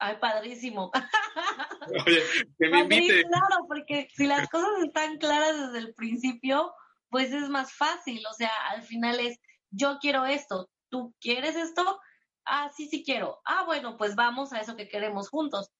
[0.00, 0.90] Ay, padrísimo.
[2.06, 2.20] Oye,
[2.58, 3.22] que me invite.
[3.22, 6.74] Claro, porque si las cosas están claras desde el principio,
[7.08, 8.26] pues es más fácil.
[8.28, 9.38] O sea, al final es,
[9.70, 12.00] yo quiero esto, ¿tú quieres esto?
[12.44, 13.40] Ah, sí, sí quiero.
[13.44, 15.70] Ah, bueno, pues vamos a eso que queremos juntos.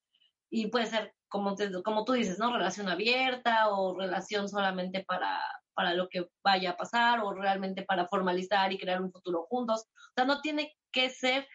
[0.49, 2.53] Y puede ser, como, como tú dices, ¿no?
[2.53, 5.43] Relación abierta o relación solamente para,
[5.75, 9.83] para lo que vaya a pasar o realmente para formalizar y crear un futuro juntos.
[9.83, 11.46] O sea, no tiene que ser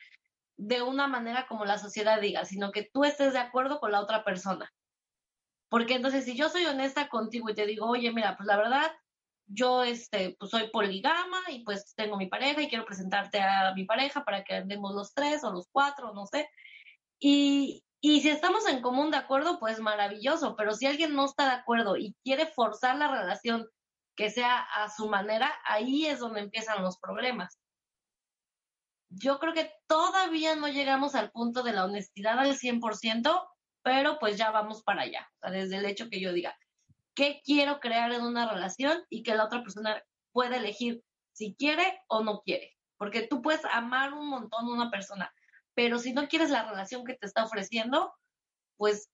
[0.56, 4.00] de una manera como la sociedad diga, sino que tú estés de acuerdo con la
[4.00, 4.72] otra persona.
[5.68, 8.92] Porque entonces si yo soy honesta contigo y te digo, oye, mira, pues la verdad,
[9.48, 13.86] yo este, pues soy poligama y pues tengo mi pareja y quiero presentarte a mi
[13.86, 16.48] pareja para que andemos los tres o los cuatro, no sé.
[17.20, 21.46] Y, y si estamos en común de acuerdo, pues maravilloso, pero si alguien no está
[21.46, 23.68] de acuerdo y quiere forzar la relación
[24.16, 27.61] que sea a su manera, ahí es donde empiezan los problemas.
[29.14, 33.48] Yo creo que todavía no llegamos al punto de la honestidad al 100%,
[33.84, 35.30] pero pues ya vamos para allá.
[35.36, 36.58] O sea, desde el hecho que yo diga,
[37.14, 39.04] ¿qué quiero crear en una relación?
[39.10, 42.78] Y que la otra persona pueda elegir si quiere o no quiere.
[42.98, 45.34] Porque tú puedes amar un montón a una persona,
[45.74, 48.14] pero si no quieres la relación que te está ofreciendo,
[48.78, 49.10] pues,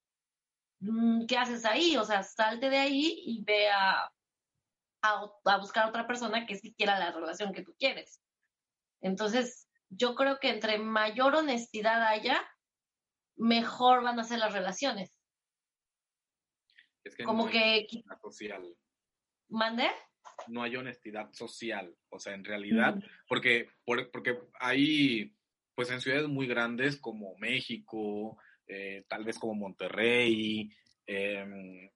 [0.80, 1.96] mm, ¿qué haces ahí?
[1.96, 4.12] O sea, salte de ahí y ve a,
[5.02, 8.20] a, buscar a otra persona que sí quiera la relación que tú quieres.
[9.00, 12.40] Entonces, yo creo que entre mayor honestidad haya,
[13.36, 15.20] mejor van a ser las relaciones.
[17.04, 17.86] Es que como que...
[18.20, 18.76] Social.
[19.48, 19.88] ¿Mande?
[20.46, 21.94] no hay honestidad social.
[22.10, 22.96] O sea, en realidad,
[23.26, 25.34] porque, porque hay,
[25.74, 30.70] pues en ciudades muy grandes como México, eh, tal vez como Monterrey,
[31.06, 31.90] em,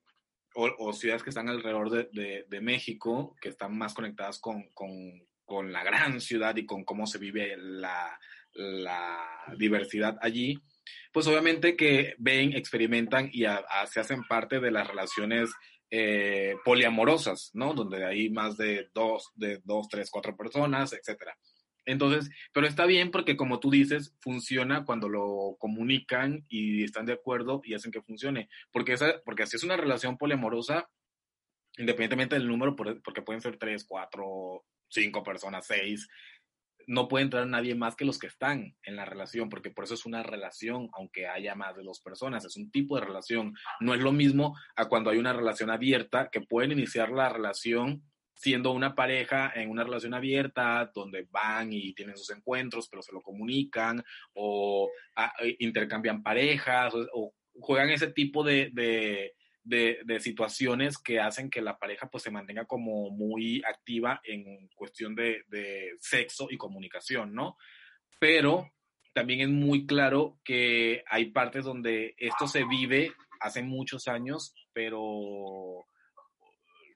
[0.55, 5.71] o, ciudades que están alrededor de, de, México, que están más conectadas con, con, con,
[5.71, 8.19] la gran ciudad y con cómo se vive la,
[8.55, 9.19] la
[9.59, 10.59] diversidad allí,
[11.13, 13.45] pues obviamente que ven, experimentan y
[13.91, 15.51] se hacen parte de las relaciones
[15.91, 17.75] eh, poliamorosas, ¿no?
[17.75, 21.37] Donde hay más de dos, de dos, tres, cuatro personas, etcétera.
[21.85, 27.13] Entonces, pero está bien porque como tú dices, funciona cuando lo comunican y están de
[27.13, 28.49] acuerdo y hacen que funcione.
[28.73, 30.89] Porque, esa, porque si es una relación poliamorosa,
[31.77, 36.09] independientemente del número, porque pueden ser tres, cuatro, cinco personas, seis,
[36.87, 39.95] no puede entrar nadie más que los que están en la relación, porque por eso
[39.95, 43.55] es una relación, aunque haya más de dos personas, es un tipo de relación.
[43.81, 48.03] No es lo mismo a cuando hay una relación abierta, que pueden iniciar la relación
[48.35, 53.13] siendo una pareja en una relación abierta, donde van y tienen sus encuentros, pero se
[53.13, 54.03] lo comunican,
[54.35, 59.35] o ah, eh, intercambian parejas, o, juegan ese tipo de, de,
[60.21, 65.45] situaciones que hacen que la pareja pues se mantenga como muy activa en cuestión de,
[65.49, 67.57] de sexo y comunicación, ¿no?
[68.19, 68.71] Pero
[69.13, 75.85] también es muy claro que hay partes donde esto se vive hace muchos años, pero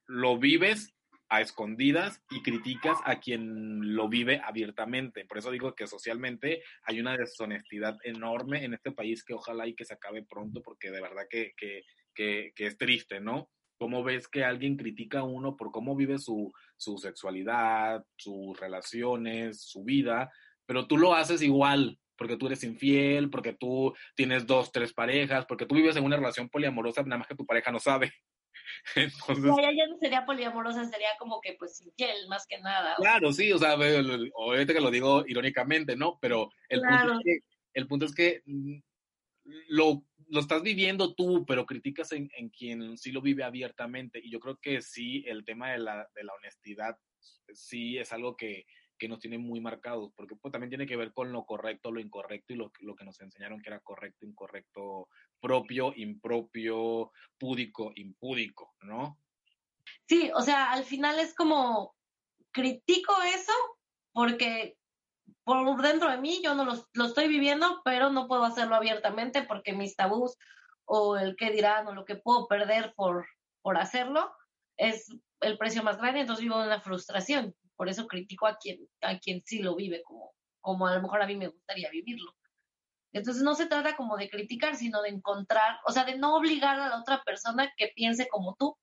[0.07, 0.95] lo vives
[1.29, 5.25] a escondidas y criticas a quien lo vive abiertamente.
[5.25, 9.75] Por eso digo que socialmente hay una deshonestidad enorme en este país que ojalá y
[9.75, 11.83] que se acabe pronto, porque de verdad que, que,
[12.17, 13.49] que, es triste, ¿no?
[13.79, 19.63] ¿Cómo ves que alguien critica a uno por cómo vive su, su sexualidad, sus relaciones,
[19.63, 20.33] su vida,
[20.67, 25.47] pero tú lo haces igual, porque tú eres infiel, porque tú tienes dos, tres parejas,
[25.47, 28.13] porque tú vives en una relación poliamorosa, nada más que tu pareja no sabe.
[28.97, 29.45] Entonces,
[29.77, 32.97] ya, no sería poliamorosa, sería como que pues infiel, más que nada.
[32.97, 36.19] Claro, sí, o sea, obviamente que lo digo irónicamente, ¿no?
[36.21, 37.39] Pero el, punto, es que,
[37.75, 38.79] el punto es que mm,
[39.69, 44.21] lo, lo estás viviendo tú, pero criticas en, en, quien sí lo vive abiertamente.
[44.23, 46.97] Y yo creo que sí, el tema de la, de la honestidad
[47.53, 48.67] sí es algo que,
[48.99, 52.01] que nos tiene muy marcados, porque pues, también tiene que ver con lo correcto, lo
[52.01, 55.09] incorrecto y lo, lo que nos enseñaron que era correcto, incorrecto,
[55.41, 59.19] propio, impropio, púdico, impúdico, ¿no?
[60.09, 61.95] Sí, o sea, al final es como
[62.53, 63.53] critico eso
[64.12, 64.76] porque
[65.45, 69.73] por dentro de mí yo no lo, estoy viviendo, pero no puedo hacerlo abiertamente porque
[69.73, 70.37] mis tabús
[70.85, 73.27] o el qué dirán o lo que puedo perder por,
[73.62, 74.33] por hacerlo
[74.77, 75.09] es
[75.41, 79.19] el precio más grande, entonces vivo en la frustración por eso critico a quien, a
[79.19, 82.35] quien sí lo vive como, como a lo mejor a mí me gustaría vivirlo.
[83.12, 86.81] Entonces no se trata como de criticar, sino de encontrar, o sea, de no obligar
[86.81, 88.77] a la otra persona que piense como tú.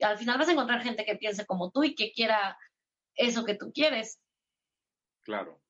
[0.00, 2.58] al final vas a encontrar gente que piense como tú y que quiera
[3.14, 4.20] eso que tú quieres.
[5.22, 5.61] Claro.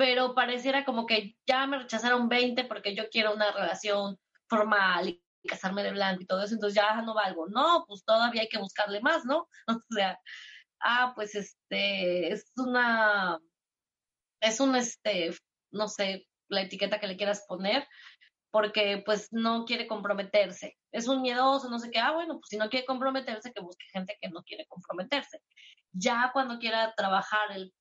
[0.00, 5.22] Pero pareciera como que ya me rechazaron 20 porque yo quiero una relación formal y
[5.46, 7.48] casarme de blanco y todo eso, entonces ya no valgo.
[7.48, 9.46] No, pues todavía hay que buscarle más, ¿no?
[9.68, 10.18] O sea,
[10.80, 13.38] ah, pues este, es una,
[14.40, 15.34] es un, este,
[15.70, 17.86] no sé, la etiqueta que le quieras poner,
[18.50, 20.78] porque pues no quiere comprometerse.
[20.92, 23.84] Es un miedoso, no sé qué, ah, bueno, pues si no quiere comprometerse, que busque
[23.92, 25.42] gente que no quiere comprometerse.
[25.92, 27.74] Ya cuando quiera trabajar el,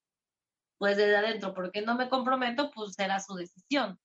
[0.79, 3.99] pues desde adentro, porque no me comprometo, pues será su decisión.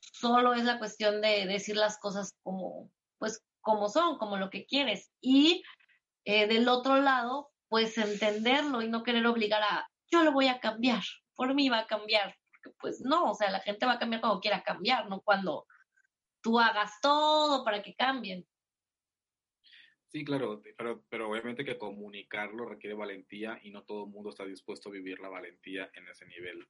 [0.00, 4.64] Solo es la cuestión de decir las cosas como, pues, como son, como lo que
[4.64, 5.12] quieres.
[5.20, 5.62] Y
[6.24, 10.58] eh, del otro lado, pues entenderlo y no querer obligar a, yo lo voy a
[10.58, 11.02] cambiar,
[11.34, 12.34] por mí va a cambiar,
[12.80, 15.66] pues no, o sea, la gente va a cambiar cuando quiera cambiar, no cuando
[16.40, 18.46] tú hagas todo para que cambien.
[20.08, 24.44] Sí, claro, pero, pero obviamente que comunicarlo requiere valentía y no todo el mundo está
[24.44, 26.66] dispuesto a vivir la valentía en ese nivel.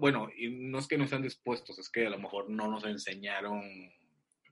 [0.00, 2.84] Bueno, y no es que no estén dispuestos, es que a lo mejor no nos
[2.84, 3.62] enseñaron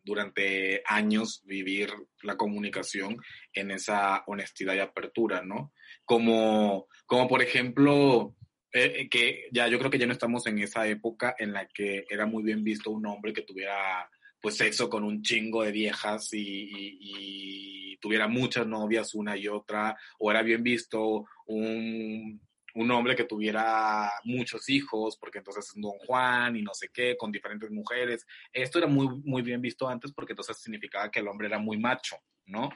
[0.05, 3.21] durante años vivir la comunicación
[3.53, 5.73] en esa honestidad y apertura, ¿no?
[6.05, 8.35] Como, como por ejemplo,
[8.73, 11.67] eh, eh, que ya yo creo que ya no estamos en esa época en la
[11.69, 14.09] que era muy bien visto un hombre que tuviera
[14.41, 20.31] pues sexo con un chingo de viejas y, tuviera muchas novias una y otra, o
[20.31, 22.41] era bien visto un
[22.75, 27.17] un hombre que tuviera muchos hijos, porque entonces es Don Juan y no sé qué,
[27.17, 28.25] con diferentes mujeres.
[28.53, 31.77] Esto era muy, muy bien visto antes porque entonces significaba que el hombre era muy
[31.77, 32.17] macho,
[32.47, 32.71] ¿no?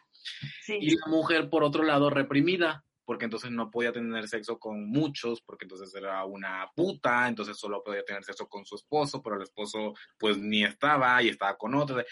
[0.67, 5.41] Y la mujer, por otro lado, reprimida, porque entonces no podía tener sexo con muchos,
[5.43, 9.43] porque entonces era una puta, entonces solo podía tener sexo con su esposo, pero el
[9.43, 12.03] esposo pues ni estaba y estaba con otro.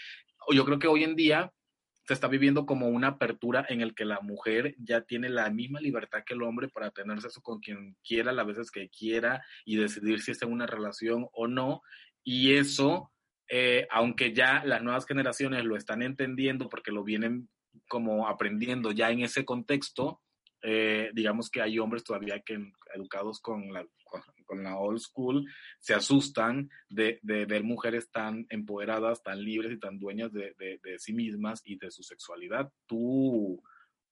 [0.51, 1.53] Yo creo que hoy en día
[2.07, 5.81] se está viviendo como una apertura en el que la mujer ya tiene la misma
[5.81, 9.77] libertad que el hombre para tener sexo con quien quiera, las veces que quiera y
[9.77, 11.83] decidir si está en una relación o no.
[12.25, 13.13] Y eso,
[13.49, 17.49] eh, aunque ya las nuevas generaciones lo están entendiendo porque lo vienen
[17.89, 20.21] como aprendiendo ya en ese contexto,
[20.63, 22.59] eh, digamos que hay hombres todavía que
[22.95, 23.87] educados con la,
[24.47, 25.47] con, la old school
[25.79, 30.55] se asustan de, ver mujeres tan empoderadas, tan libres y tan dueñas de,
[30.99, 32.71] sí mismas y de su sexualidad.
[32.87, 33.63] ¿Tú,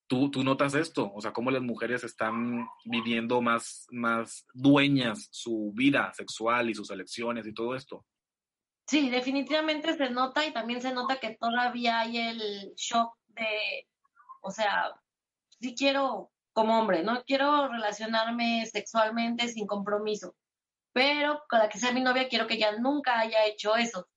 [0.06, 1.12] tú, tú notas esto?
[1.12, 6.90] O sea, cómo las mujeres están viviendo más, más dueñas su vida sexual y sus
[6.90, 8.06] elecciones y todo esto.
[8.86, 13.86] Sí, definitivamente se nota y también se nota que todavía hay el shock de,
[14.40, 14.94] o sea,
[15.60, 17.22] si quiero como hombre, ¿no?
[17.22, 20.34] Quiero relacionarme sexualmente sin compromiso,
[20.92, 24.08] pero con la que sea mi novia quiero que ella nunca haya hecho eso.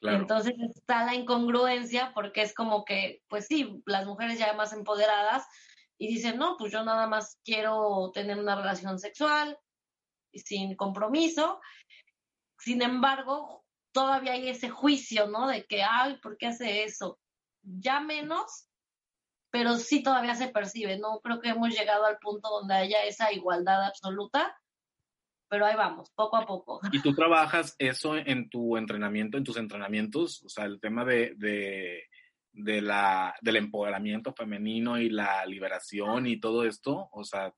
[0.00, 5.46] Entonces está la incongruencia porque es como que, pues sí, las mujeres ya más empoderadas
[5.98, 9.58] y dicen, no, pues yo nada más quiero tener una relación sexual
[10.32, 11.60] sin compromiso.
[12.58, 15.48] Sin embargo, todavía hay ese juicio, ¿no?
[15.48, 17.18] De que, ay, ¿por qué hace eso?
[17.60, 18.70] Ya menos
[19.54, 20.98] pero sí todavía se percibe.
[20.98, 24.60] No creo que hemos llegado al punto donde haya esa igualdad absoluta,
[25.48, 26.80] pero ahí vamos, poco a poco.
[26.90, 30.42] ¿Y tú trabajas eso en tu entrenamiento, en tus entrenamientos?
[30.42, 36.64] O sea, el tema de, de, la, del empoderamiento femenino y la liberación y todo
[36.64, 37.54] esto, o sea,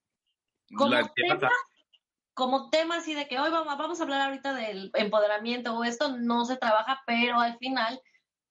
[0.77, 1.49] como, tema,
[2.35, 6.15] como tema así de que hoy vamos, vamos a hablar ahorita del empoderamiento o esto
[6.19, 7.99] no se trabaja, pero al final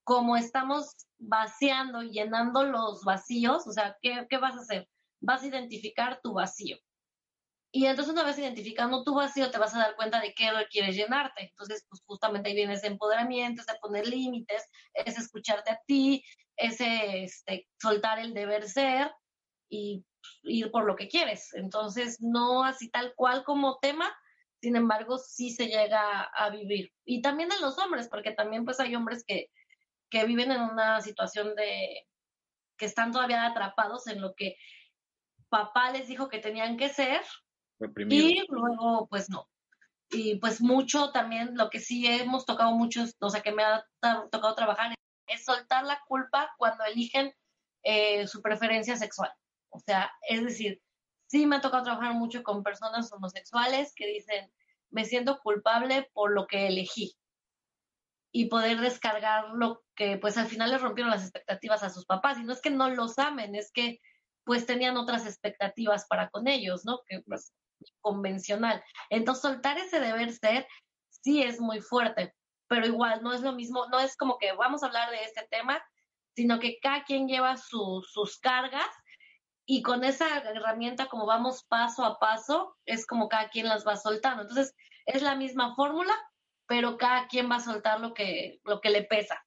[0.06, 4.88] como estamos vaciando y llenando los vacíos, o sea, ¿qué, ¿qué, vas a hacer?
[5.20, 6.78] Vas a identificar tu vacío.
[7.72, 10.95] Y entonces una vez identificando tu vacío, te vas a dar cuenta de qué quieres
[10.95, 11.49] llenarte.
[11.49, 16.24] Entonces, pues justamente ahí viene ese empoderamiento, ese poner límites, ese escucharte a ti,
[16.56, 19.12] ese este, soltar el deber ser
[19.68, 20.06] y
[20.43, 21.53] ir por lo que quieres.
[21.56, 24.10] Entonces, no así tal cual como tema,
[24.62, 26.93] sin embargo, sí se llega a vivir.
[27.03, 29.49] Y también en los hombres, porque también pues hay hombres que
[30.16, 32.07] que viven en una situación de
[32.78, 34.55] que están todavía atrapados en lo que
[35.49, 37.22] papá les dijo que tenían que ser
[38.09, 39.49] y luego pues no.
[40.09, 43.84] Y pues mucho también lo que sí hemos tocado mucho, o sea, que me ha
[44.32, 44.95] tocado trabajar
[45.28, 47.34] es soltar la culpa cuando eligen
[47.84, 49.34] eh, su preferencia sexual.
[49.70, 50.82] O sea, es decir,
[51.28, 54.49] sí me ha tocado trabajar mucho con personas homosexuales que dicen,
[54.91, 57.18] me siento culpable por lo que elegí
[58.38, 62.38] y poder descargar lo que pues al final les rompieron las expectativas a sus papás.
[62.38, 64.01] Y no es que no los amen, es que
[64.43, 66.99] pues tenían otras expectativas para con ellos, ¿no?
[67.07, 67.53] Que pues
[68.01, 68.83] convencional.
[69.09, 70.67] Entonces soltar ese deber ser
[71.07, 72.36] sí es muy fuerte,
[72.67, 75.47] pero igual no es lo mismo, no es como que vamos a hablar de este
[75.49, 75.81] tema,
[76.36, 78.89] sino que cada quien lleva sus cargas
[79.65, 83.95] y con esa herramienta como vamos paso a paso, es como cada quien las va
[83.95, 84.41] soltando.
[84.41, 84.75] Entonces
[85.05, 86.13] es la misma fórmula,
[86.68, 89.43] pero cada quien va a soltar lo que, lo que le pesa.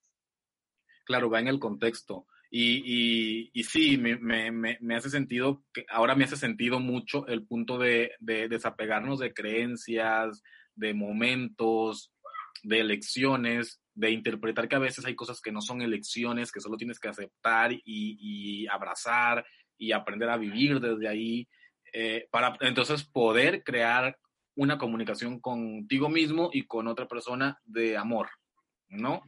[1.05, 2.27] Claro, va en el contexto.
[2.51, 7.45] Y, y, y sí, me, me, me, hace sentido, ahora me hace sentido mucho el
[7.45, 10.41] punto de, de desapegarnos de creencias,
[10.73, 12.11] de momentos,
[12.63, 16.77] de elecciones, de interpretar que a veces hay cosas que no son elecciones, que solo
[16.77, 19.45] tienes que aceptar y, y abrazar
[19.77, 21.47] y aprender a vivir desde ahí,
[21.93, 24.17] eh, para entonces poder crear
[24.59, 28.27] una comunicación contigo mismo y con otra persona de amor,
[28.89, 29.23] ¿no?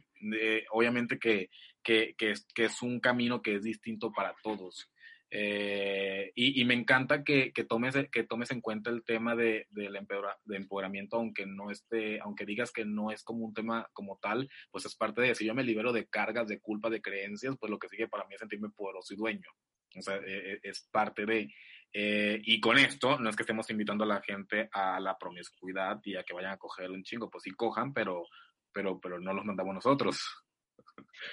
[0.70, 1.48] obviamente que,
[1.82, 4.90] que, que, es, que, es, un camino que es distinto para todos.
[5.30, 9.98] Eh, y, y, me encanta que, tomes, que tomes en cuenta el tema de, del
[10.44, 14.50] de empoderamiento, aunque no esté, aunque digas que no es como un tema como tal,
[14.70, 17.70] pues es parte de, si yo me libero de cargas, de culpa, de creencias, pues
[17.70, 19.48] lo que sigue para mí es sentirme poderoso y dueño.
[19.96, 21.48] O sea, e, e, es parte de,
[21.92, 26.00] eh, y con esto, no es que estemos invitando a la gente a la promiscuidad
[26.04, 28.24] y a que vayan a coger un chingo, pues sí cojan, pero,
[28.72, 30.18] pero, pero no los mandamos nosotros.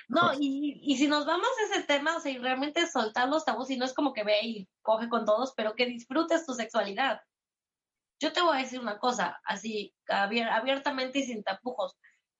[0.08, 3.44] No, y, y si nos vamos a ese tema, o sea, y realmente soltar los
[3.44, 6.54] tabús, y no es como que ve y coge con todos, pero que disfrutes tu
[6.54, 7.22] sexualidad.
[8.22, 11.96] Yo te voy a decir una cosa, así, abiertamente y sin tapujos.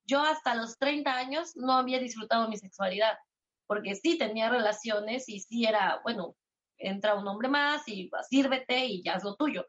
[0.06, 3.18] Yo hasta los 30 años no había disfrutado mi sexualidad,
[3.66, 6.36] porque sí tenía relaciones y sí era, bueno,
[6.80, 9.66] entra un hombre más y sírvete y ya es lo tuyo.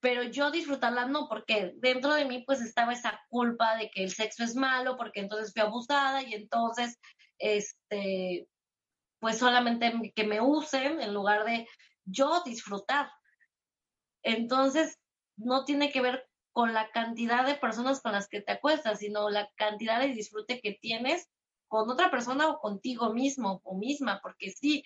[0.00, 4.10] Pero yo disfrutarla no, porque dentro de mí pues estaba esa culpa de que el
[4.10, 6.98] sexo es malo, porque entonces fui abusada y entonces,
[7.38, 8.48] este,
[9.20, 11.66] pues solamente que me usen en lugar de
[12.04, 13.10] yo disfrutar.
[14.22, 14.98] Entonces,
[15.36, 19.28] no tiene que ver con la cantidad de personas con las que te acuestas, sino
[19.28, 21.28] la cantidad de disfrute que tienes
[21.68, 24.84] con otra persona o contigo mismo o misma, porque sí,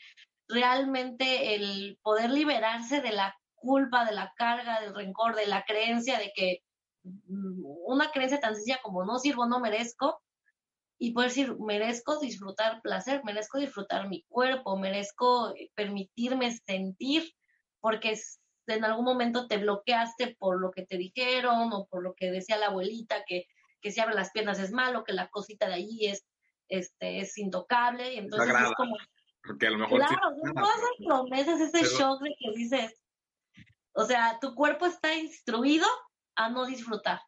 [0.49, 6.19] realmente el poder liberarse de la culpa, de la carga, del rencor, de la creencia
[6.19, 6.63] de que
[7.03, 10.21] mm, una creencia tan sencilla como no sirvo, no merezco,
[10.99, 17.33] y poder decir, merezco disfrutar placer, merezco disfrutar mi cuerpo, merezco permitirme sentir,
[17.81, 18.19] porque
[18.67, 22.57] en algún momento te bloqueaste por lo que te dijeron o por lo que decía
[22.57, 23.47] la abuelita, que,
[23.81, 26.27] que si abre las piernas es malo, que la cosita de allí es,
[26.69, 28.97] este, es intocable, y entonces es como...
[29.43, 29.99] Porque a lo mejor...
[29.99, 32.95] Claro, no esas promesas, ese shock de que dices,
[33.93, 35.87] o sea, tu cuerpo está instruido
[36.37, 37.21] a no disfrutar.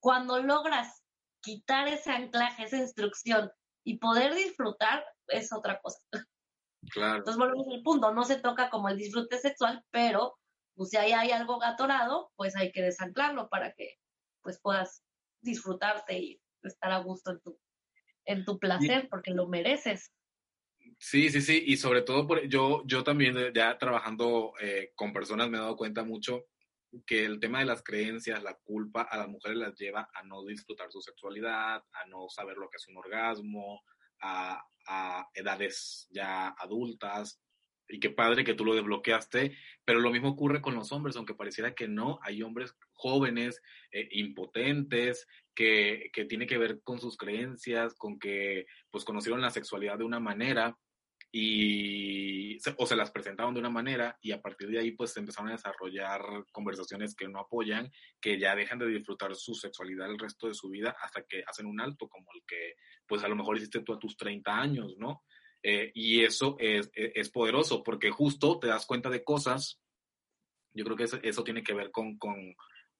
[0.00, 1.02] Cuando logras
[1.40, 3.50] quitar ese anclaje, esa instrucción
[3.84, 5.98] y poder disfrutar es otra cosa.
[6.90, 7.18] Claro.
[7.18, 10.38] Entonces volvemos al punto, no se toca como el disfrute sexual, pero
[10.76, 13.94] pues, si ahí hay algo gatorado, pues hay que desanclarlo para que
[14.42, 15.02] pues puedas
[15.40, 17.58] disfrutarte y estar a gusto en tu,
[18.26, 20.12] en tu placer, porque lo mereces.
[21.06, 25.50] Sí, sí, sí, y sobre todo por, yo, yo también ya trabajando eh, con personas
[25.50, 26.46] me he dado cuenta mucho
[27.06, 30.42] que el tema de las creencias, la culpa a las mujeres las lleva a no
[30.46, 33.82] disfrutar su sexualidad, a no saber lo que es un orgasmo,
[34.22, 34.64] a,
[35.34, 37.38] edades ya adultas.
[37.86, 41.34] Y qué padre que tú lo desbloqueaste, pero lo mismo ocurre con los hombres, aunque
[41.34, 43.60] pareciera que no, hay hombres jóvenes,
[43.92, 49.50] eh, impotentes, que, que tiene que ver con sus creencias, con que pues conocieron la
[49.50, 50.78] sexualidad de una manera
[51.36, 55.18] y o se las presentaban de una manera y a partir de ahí pues se
[55.18, 56.20] empezaron a desarrollar
[56.52, 60.70] conversaciones que no apoyan, que ya dejan de disfrutar su sexualidad el resto de su
[60.70, 63.92] vida hasta que hacen un alto como el que pues a lo mejor hiciste tú
[63.92, 65.24] a tus 30 años, ¿no?
[65.60, 69.82] Eh, y eso es, e, es, poderoso porque justo te das cuenta de cosas,
[70.72, 72.54] yo creo que eso, eso tiene que ver con, con,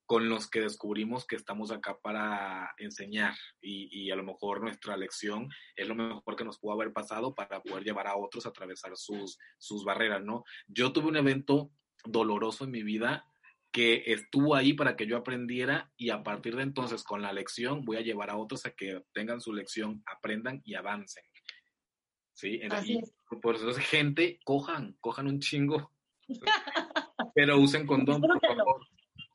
[0.07, 5.48] con los que descubrimos que estamos acá para enseñar y, a lo mejor nuestra lección
[5.76, 8.96] es lo mejor que nos pudo haber pasado para poder llevar a otros a atravesar
[8.96, 10.44] sus, sus barreras, ¿no?
[10.66, 11.70] Yo tuve un evento
[12.05, 13.26] doloroso en mi vida
[13.72, 17.84] que estuvo ahí para que yo aprendiera y a partir de entonces con la lección
[17.84, 21.24] voy a llevar a otros a que tengan su lección, aprendan y avancen.
[22.34, 22.61] ¿Sí?
[23.40, 25.92] por eso gente, cojan, cojan un chingo,
[27.34, 28.86] pero usen condón, por favor.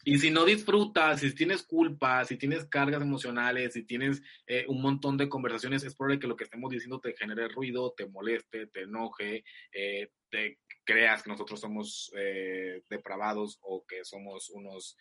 [0.09, 4.81] Y si no disfrutas, si tienes culpa, si tienes cargas emocionales, si tienes eh, un
[4.81, 8.65] montón de conversaciones, es probable que lo que estemos diciendo te genere ruido, te moleste,
[8.65, 14.97] te enoje, eh, te creas que nosotros somos eh, depravados o que somos unos,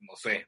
[0.00, 0.46] no sé,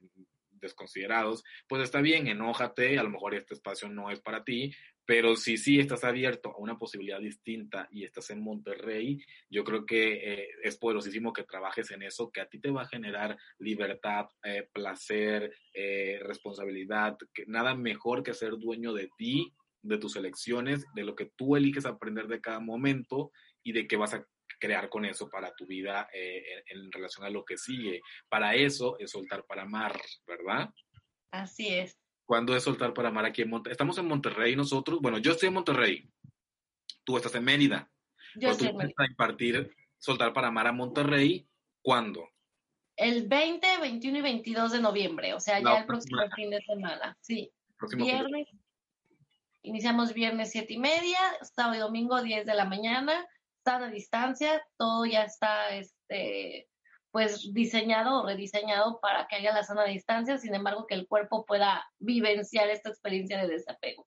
[0.48, 4.72] desconsiderados, pues está bien, enójate, a lo mejor este espacio no es para ti,
[5.08, 9.86] pero si sí estás abierto a una posibilidad distinta y estás en Monterrey, yo creo
[9.86, 13.38] que eh, es poderosísimo que trabajes en eso, que a ti te va a generar
[13.58, 20.14] libertad, eh, placer, eh, responsabilidad, que nada mejor que ser dueño de ti, de tus
[20.16, 23.32] elecciones, de lo que tú eliges aprender de cada momento
[23.62, 24.26] y de qué vas a
[24.60, 28.02] crear con eso para tu vida en relación a lo que sigue.
[28.28, 30.68] Para eso es soltar para amar, ¿verdad?
[31.30, 31.96] Así es.
[32.28, 33.72] ¿Cuándo es soltar para amar aquí en Monterrey?
[33.72, 35.00] Estamos en Monterrey nosotros.
[35.00, 36.10] Bueno, yo estoy en Monterrey.
[37.02, 37.90] Tú estás en Mérida.
[38.34, 38.94] Yo estoy en Mérida.
[38.98, 41.48] a impartir soltar para amar a Monterrey.
[41.80, 42.28] ¿Cuándo?
[42.96, 45.32] El 20, 21 y 22 de noviembre.
[45.32, 47.16] O sea, ya el próximo fin de semana.
[47.22, 47.50] Sí.
[47.96, 48.46] viernes.
[49.62, 51.18] Iniciamos viernes 7 y media.
[51.40, 53.26] Sábado y domingo 10 de la mañana.
[53.56, 54.62] Están a distancia.
[54.76, 56.68] Todo ya está este,
[57.10, 61.06] pues diseñado o rediseñado para que haya la zona de distancia, sin embargo que el
[61.06, 64.06] cuerpo pueda vivenciar esta experiencia de desapego.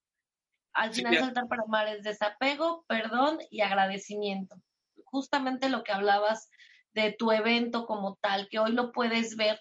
[0.73, 4.55] Al final saltar para amar es desapego, perdón y agradecimiento.
[5.03, 6.49] Justamente lo que hablabas
[6.93, 9.59] de tu evento como tal, que hoy lo puedes ver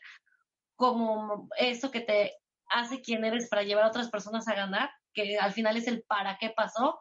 [0.76, 2.34] como eso que te
[2.66, 6.03] hace quien eres para llevar a otras personas a ganar, que al final es el
[6.05, 7.01] para qué pasó,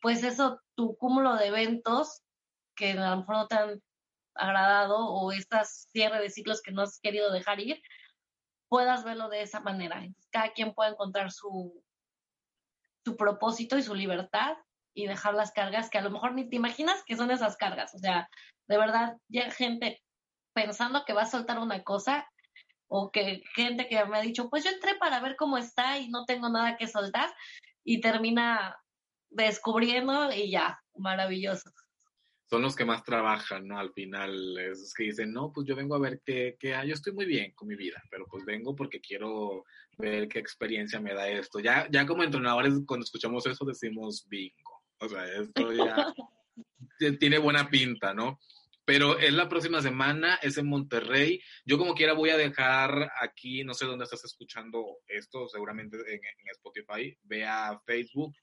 [0.00, 2.22] pues eso, tu cúmulo de eventos
[2.76, 3.82] que a lo mejor no te han
[4.38, 7.80] agradado o estas cierre de ciclos que no has querido dejar ir,
[8.68, 10.02] puedas verlo de esa manera.
[10.30, 11.82] cada quien puede encontrar su,
[13.04, 14.56] su propósito y su libertad
[14.94, 17.94] y dejar las cargas que a lo mejor ni te imaginas que son esas cargas.
[17.94, 18.28] O sea,
[18.66, 20.02] de verdad, ya gente
[20.54, 22.26] pensando que va a soltar una cosa
[22.88, 26.08] o que gente que me ha dicho, pues yo entré para ver cómo está y
[26.08, 27.32] no tengo nada que soltar
[27.84, 28.76] y termina
[29.28, 31.70] descubriendo y ya, maravilloso
[32.48, 33.78] son los que más trabajan, ¿no?
[33.78, 36.94] Al final, es que dicen, no, pues yo vengo a ver qué, qué hay, yo
[36.94, 39.64] estoy muy bien con mi vida, pero pues vengo porque quiero
[39.98, 41.58] ver qué experiencia me da esto.
[41.58, 44.82] Ya, ya como entrenadores, cuando escuchamos eso, decimos bingo.
[44.98, 46.14] O sea, esto ya
[47.18, 48.38] tiene buena pinta, ¿no?
[48.84, 51.42] Pero es la próxima semana, es en Monterrey.
[51.64, 56.20] Yo como quiera voy a dejar aquí, no sé dónde estás escuchando esto, seguramente en,
[56.24, 58.36] en Spotify, ve a Facebook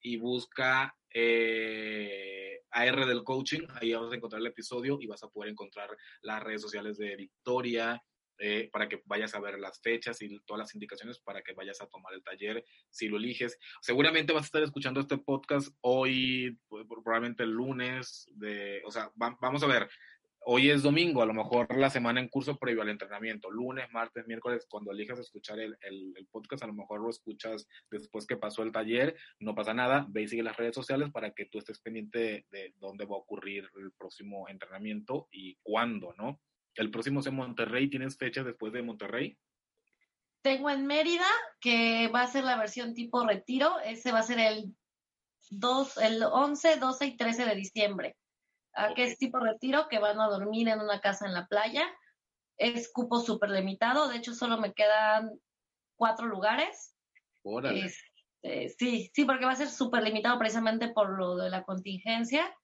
[0.00, 5.28] y busca eh, AR del coaching, ahí vas a encontrar el episodio y vas a
[5.28, 5.90] poder encontrar
[6.22, 8.02] las redes sociales de Victoria,
[8.40, 11.80] eh, para que vayas a ver las fechas y todas las indicaciones para que vayas
[11.80, 13.58] a tomar el taller si lo eliges.
[13.80, 19.62] Seguramente vas a estar escuchando este podcast hoy, probablemente el lunes, de, o sea, vamos
[19.64, 19.90] a ver,
[20.50, 24.26] hoy es domingo, a lo mejor la semana en curso previo al entrenamiento, lunes, martes,
[24.26, 25.76] miércoles, cuando elijas escuchar el,
[26.30, 30.22] podcast, a lo mejor lo escuchas después que pasó el taller, no pasa nada, ve
[30.22, 33.68] y sigue las redes sociales para que tú estés pendiente de dónde va a ocurrir
[33.76, 36.40] el próximo entrenamiento y cuándo, ¿no?
[36.76, 37.90] El próximo es en Monterrey.
[37.90, 39.36] ¿Tienes fechas después de Monterrey?
[40.40, 41.28] Tengo en Mérida,
[41.60, 43.80] que va a ser la versión tipo retiro.
[43.80, 44.74] Ese va a ser el,
[45.50, 48.16] 2, el 11, 12 y 13 de diciembre.
[48.94, 51.84] Que es tipo retiro, que van a dormir en una casa en la playa.
[52.56, 54.08] Es cupo súper limitado.
[54.08, 55.30] De hecho, solo me quedan
[55.96, 56.94] cuatro lugares.
[57.44, 62.54] Este, sí, sí, porque va a ser súper limitado precisamente por lo de la contingencia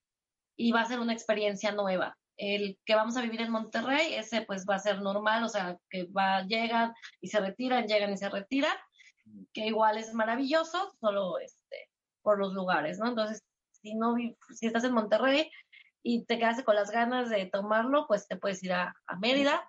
[0.56, 4.42] y va a ser una experiencia nueva el que vamos a vivir en Monterrey, ese
[4.42, 8.16] pues va a ser normal, o sea, que va, llegan y se retiran, llegan y
[8.16, 8.76] se retiran,
[9.52, 11.90] que igual es maravilloso, solo este,
[12.22, 13.08] por los lugares, ¿no?
[13.08, 15.50] Entonces, si no, si estás en Monterrey
[16.04, 19.68] y te quedas con las ganas de tomarlo, pues te puedes ir a, a Mérida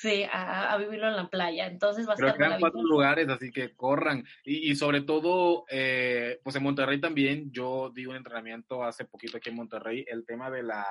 [0.00, 1.66] Sí, a, vivirlo en la playa.
[1.66, 4.24] Entonces va a Pero quedan cuatro lugares, así que corran.
[4.44, 9.48] Y, sobre todo, eh, pues en Monterrey también, yo di un entrenamiento hace poquito aquí
[9.48, 10.86] en Monterrey, el tema de la,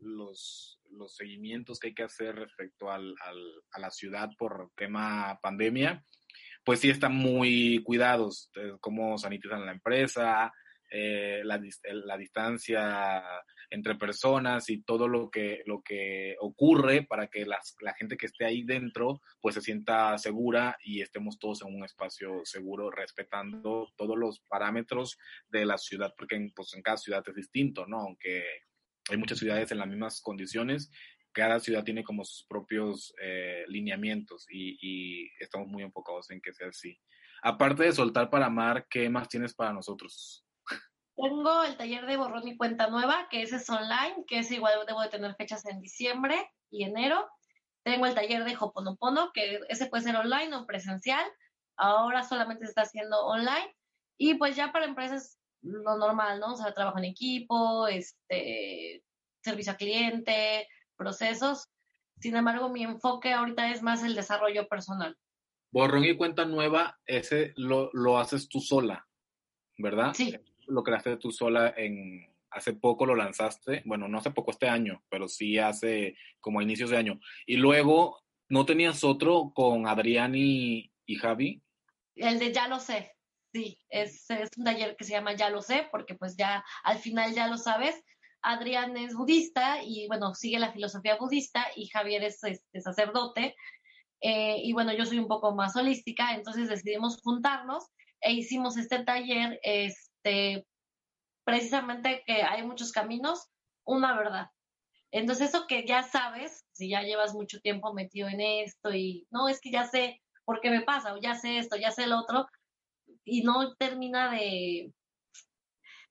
[0.00, 3.14] los, los seguimientos que hay que hacer respecto al,
[3.72, 6.02] a la ciudad por tema pandemia,
[6.64, 10.50] pues sí están muy cuidados, cómo sanitizan la empresa,
[10.96, 11.60] eh, la,
[12.06, 13.24] la, distancia
[13.68, 18.26] entre personas y todo lo que, lo que ocurre para que las, la gente que
[18.26, 23.88] esté ahí dentro pues se sienta segura y estemos todos en un espacio seguro respetando
[23.96, 25.18] todos los parámetros
[25.48, 27.98] de la ciudad, porque en, pues en cada ciudad es distinto, ¿no?
[27.98, 28.44] Aunque
[29.10, 30.92] hay muchas ciudades en las mismas condiciones,
[31.32, 36.52] cada ciudad tiene como sus propios eh, lineamientos y, y, estamos muy enfocados en que
[36.52, 36.96] sea así.
[37.42, 40.43] Aparte de soltar para amar, ¿qué más tienes para nosotros?
[41.16, 44.74] Tengo el taller de borrón y cuenta nueva, que ese es online, que es igual
[44.86, 47.28] debo de tener fechas en diciembre y enero.
[47.84, 51.24] Tengo el taller de Hoponopono, que ese puede ser online o presencial.
[51.76, 53.76] Ahora solamente se está haciendo online.
[54.18, 56.54] Y pues ya para empresas lo normal, ¿no?
[56.54, 59.04] O sea, trabajo en equipo, este,
[59.40, 61.68] servicio al cliente, procesos.
[62.18, 65.16] Sin embargo, mi enfoque ahorita es más el desarrollo personal.
[65.70, 69.06] Borrón y cuenta nueva, ese lo, lo haces tú sola,
[69.78, 70.12] ¿verdad?
[70.14, 74.68] Sí lo creaste tú sola en, hace poco lo lanzaste, bueno, no hace poco este
[74.68, 77.20] año, pero sí hace como a inicios de año.
[77.46, 80.90] Y luego, ¿no tenías otro con Adrián y,
[81.20, 81.62] Javi?
[82.14, 83.12] El de Ya lo sé,
[83.52, 86.98] sí, es, es, un taller que se llama Ya lo sé, porque pues ya al
[86.98, 88.02] final ya lo sabes.
[88.40, 93.56] Adrián es budista y bueno, sigue la filosofía budista y Javier es este, sacerdote.
[94.20, 97.84] Eh, y bueno, yo soy un poco más holística, entonces decidimos juntarnos
[98.20, 99.58] e hicimos este taller.
[99.62, 100.66] Es, este,
[101.44, 103.48] precisamente que hay muchos caminos,
[103.84, 104.50] una verdad.
[105.10, 109.48] Entonces eso que ya sabes, si ya llevas mucho tiempo metido en esto y no,
[109.48, 112.12] es que ya sé por qué me pasa, o ya sé esto, ya sé el
[112.12, 112.46] otro,
[113.24, 114.92] y no termina de,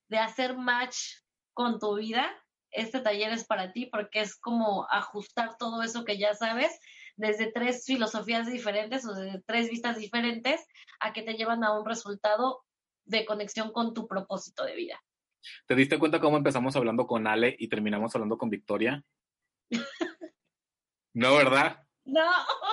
[0.07, 0.97] de hacer match
[1.53, 2.32] con tu vida,
[2.72, 6.80] este taller es para ti porque es como ajustar todo eso que ya sabes
[7.18, 10.66] desde tres filosofías diferentes o desde tres vistas diferentes
[10.99, 12.64] a que te llevan a un resultado
[13.06, 15.01] de conexión con tu propósito de vida.
[15.68, 19.04] ¿Te diste cuenta cómo empezamos hablando con Ale y terminamos hablando con Victoria?
[21.14, 21.84] no, ¿verdad?
[22.06, 22.26] No.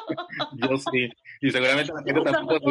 [0.68, 1.08] Yo sí.
[1.40, 2.70] Y seguramente la gente tampoco.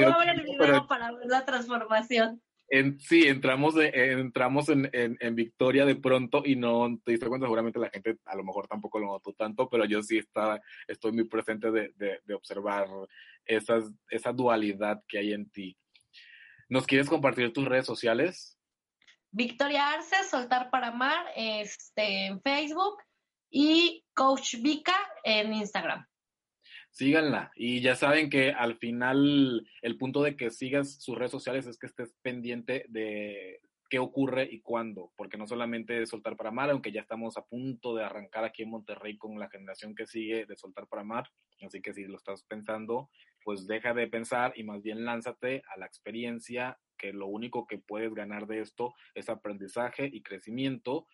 [0.58, 0.88] pero...
[0.88, 2.42] para ver la transformación.
[2.72, 7.80] En, sí, entramos, entramos en, en, Victoria de pronto y no te diste cuenta, seguramente
[7.80, 11.24] la gente a lo mejor tampoco lo notó tanto, pero yo sí está, estoy muy
[11.24, 12.88] presente de, de, de observar
[13.44, 15.76] esas, esa dualidad que hay en ti.
[16.70, 18.56] ¿Nos quieres compartir tus redes sociales?
[19.32, 22.98] Victoria Arce, Soltar para Amar, este, en Facebook
[23.50, 26.06] y Coach Vika en Instagram.
[26.92, 27.52] Síganla.
[27.56, 31.80] Y ya saben que al final el punto de que sigas sus redes sociales es
[31.80, 36.70] que estés pendiente de qué ocurre y cuándo, porque no solamente es Soltar para Amar,
[36.70, 40.46] aunque ya estamos a punto de arrancar aquí en Monterrey con la generación que sigue
[40.46, 41.26] de Soltar para Amar,
[41.66, 43.10] así que si lo estás pensando,
[43.44, 47.80] pues deja de pensar y más bien lánzate a la experiencia, que lo único que
[47.80, 51.08] puedes ganar de esto es aprendizaje y crecimiento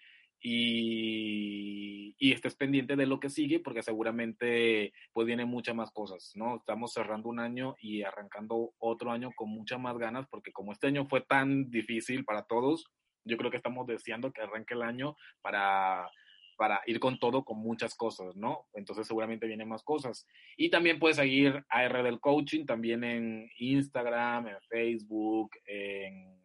[0.48, 6.34] y, y, estés pendiente de lo que sigue porque seguramente pues vienen muchas más cosas,
[6.36, 6.58] ¿no?
[6.58, 10.86] Estamos cerrando un año y arrancando otro año con muchas más ganas porque como este
[10.86, 12.92] año fue tan difícil para todos,
[13.24, 16.12] yo creo que estamos deseando que arranque el año para
[16.58, 18.68] para ir con todo, con muchas cosas, ¿no?
[18.74, 20.26] Entonces seguramente vienen más cosas.
[20.56, 26.40] Y también puedes seguir a R del Coaching, también en Instagram, en Facebook, en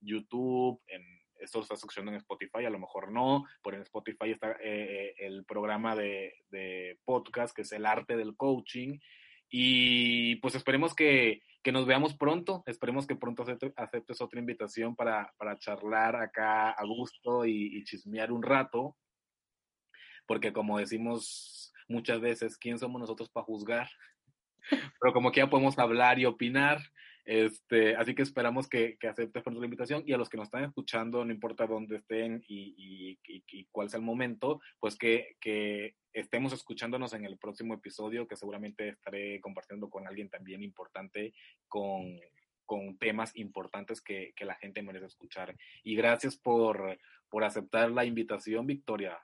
[0.00, 4.56] YouTube, en esto está sucediendo en Spotify, a lo mejor no, pero en Spotify está
[4.62, 8.98] eh, el programa de, de, podcast que es el arte del coaching.
[9.50, 13.44] Y pues esperemos que, que nos veamos pronto, esperemos que pronto
[13.76, 18.96] aceptes otra invitación para, para charlar acá a gusto y, y chismear un rato
[20.28, 23.88] porque como decimos muchas veces, ¿quién somos nosotros para juzgar?
[25.00, 26.78] Pero como que ya podemos hablar y opinar,
[27.28, 30.64] este, así que esperamos que, que aceptes la invitación y a los que nos están
[30.64, 33.18] escuchando, no importa dónde estén y,
[33.70, 38.88] cuál sea el momento, pues que, que, estemos escuchándonos en el próximo episodio, que seguramente
[38.88, 41.34] estaré compartiendo con alguien también importante,
[41.68, 42.18] con,
[42.64, 45.54] con temas importantes que, que, la gente merece escuchar.
[45.84, 46.98] Y gracias por,
[47.28, 49.18] por aceptar la invitación, Victoria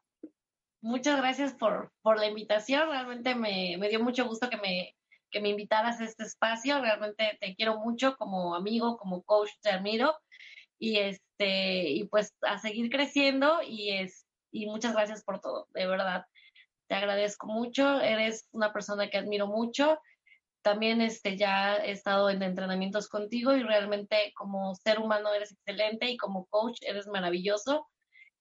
[0.83, 2.91] muchas gracias por, por la invitación.
[2.91, 4.95] Realmente me, me, dio mucho gusto que me,
[5.35, 6.81] que me invitaras a este espacio.
[6.81, 10.15] Realmente te quiero mucho como amigo, como coach, te admiro.
[10.79, 15.89] Y, este, y pues a seguir creciendo y, es, y muchas gracias por todo, de
[15.89, 16.25] verdad.
[16.89, 19.99] Te agradezco mucho, eres una persona que admiro mucho.
[20.63, 26.11] También este, ya he estado en entrenamientos contigo y realmente como ser humano eres excelente
[26.11, 27.89] y como coach eres maravilloso.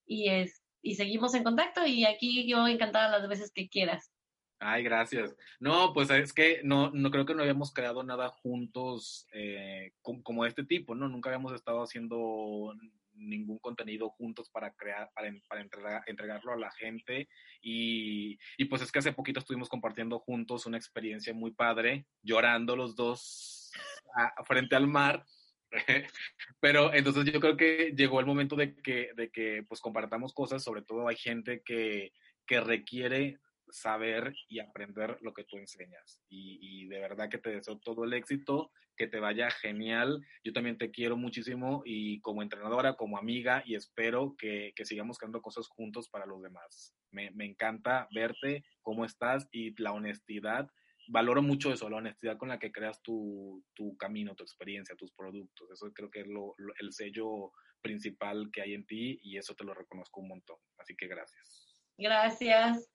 [0.06, 4.12] Y, es, y seguimos en contacto y aquí yo encantada las veces que quieras.
[4.60, 5.36] Ay, gracias.
[5.60, 10.46] No, pues es que no, no creo que no habíamos creado nada juntos eh, como,
[10.46, 11.10] este tipo, ¿no?
[11.10, 12.74] Nunca habíamos estado haciendo
[13.16, 17.28] ningún contenido juntos para crear, para, para entregarlo a la gente.
[17.62, 22.76] Y, y, pues es que hace poquito estuvimos compartiendo juntos una experiencia muy padre, llorando
[22.76, 23.72] los dos
[24.46, 25.26] frente al mar.
[26.60, 30.64] Pero entonces yo creo que llegó el momento de que, de que pues compartamos cosas,
[30.64, 32.14] sobre todo hay gente que,
[32.46, 33.40] que requiere
[33.74, 36.22] saber y aprender lo que tú enseñas.
[36.30, 40.24] Y, de verdad que te deseo todo el éxito, que te vaya genial.
[40.44, 45.18] Yo también te quiero muchísimo y como entrenadora, como amiga, y espero que, que sigamos
[45.18, 46.96] creando cosas juntos para los demás.
[47.12, 50.70] Me, me encanta verte, cómo estás y la honestidad
[51.08, 55.12] valoro mucho eso, la honestidad con la que creas tu, tu camino, tu experiencia, tus
[55.12, 55.70] productos.
[55.70, 57.52] Eso creo que es lo, el sello
[57.82, 60.58] principal que hay en ti y eso te lo reconozco un montón.
[60.78, 61.84] Así que gracias.
[61.98, 62.93] Gracias.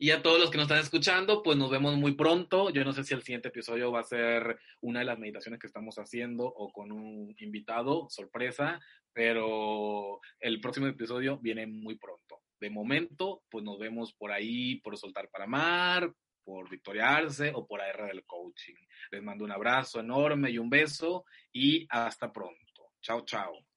[0.00, 2.70] Y a todos los que nos están escuchando, pues nos vemos muy pronto.
[2.70, 5.66] Yo no sé si el siguiente episodio va a ser una de las meditaciones que
[5.66, 8.80] estamos haciendo o con un invitado, sorpresa,
[9.12, 12.42] pero el próximo episodio viene muy pronto.
[12.60, 16.12] De momento, pues nos vemos por ahí, por Soltar para Mar,
[16.44, 18.76] por Victoriarse o por AR del Coaching.
[19.10, 22.92] Les mando un abrazo enorme y un beso y hasta pronto.
[23.02, 23.67] Chao, chao.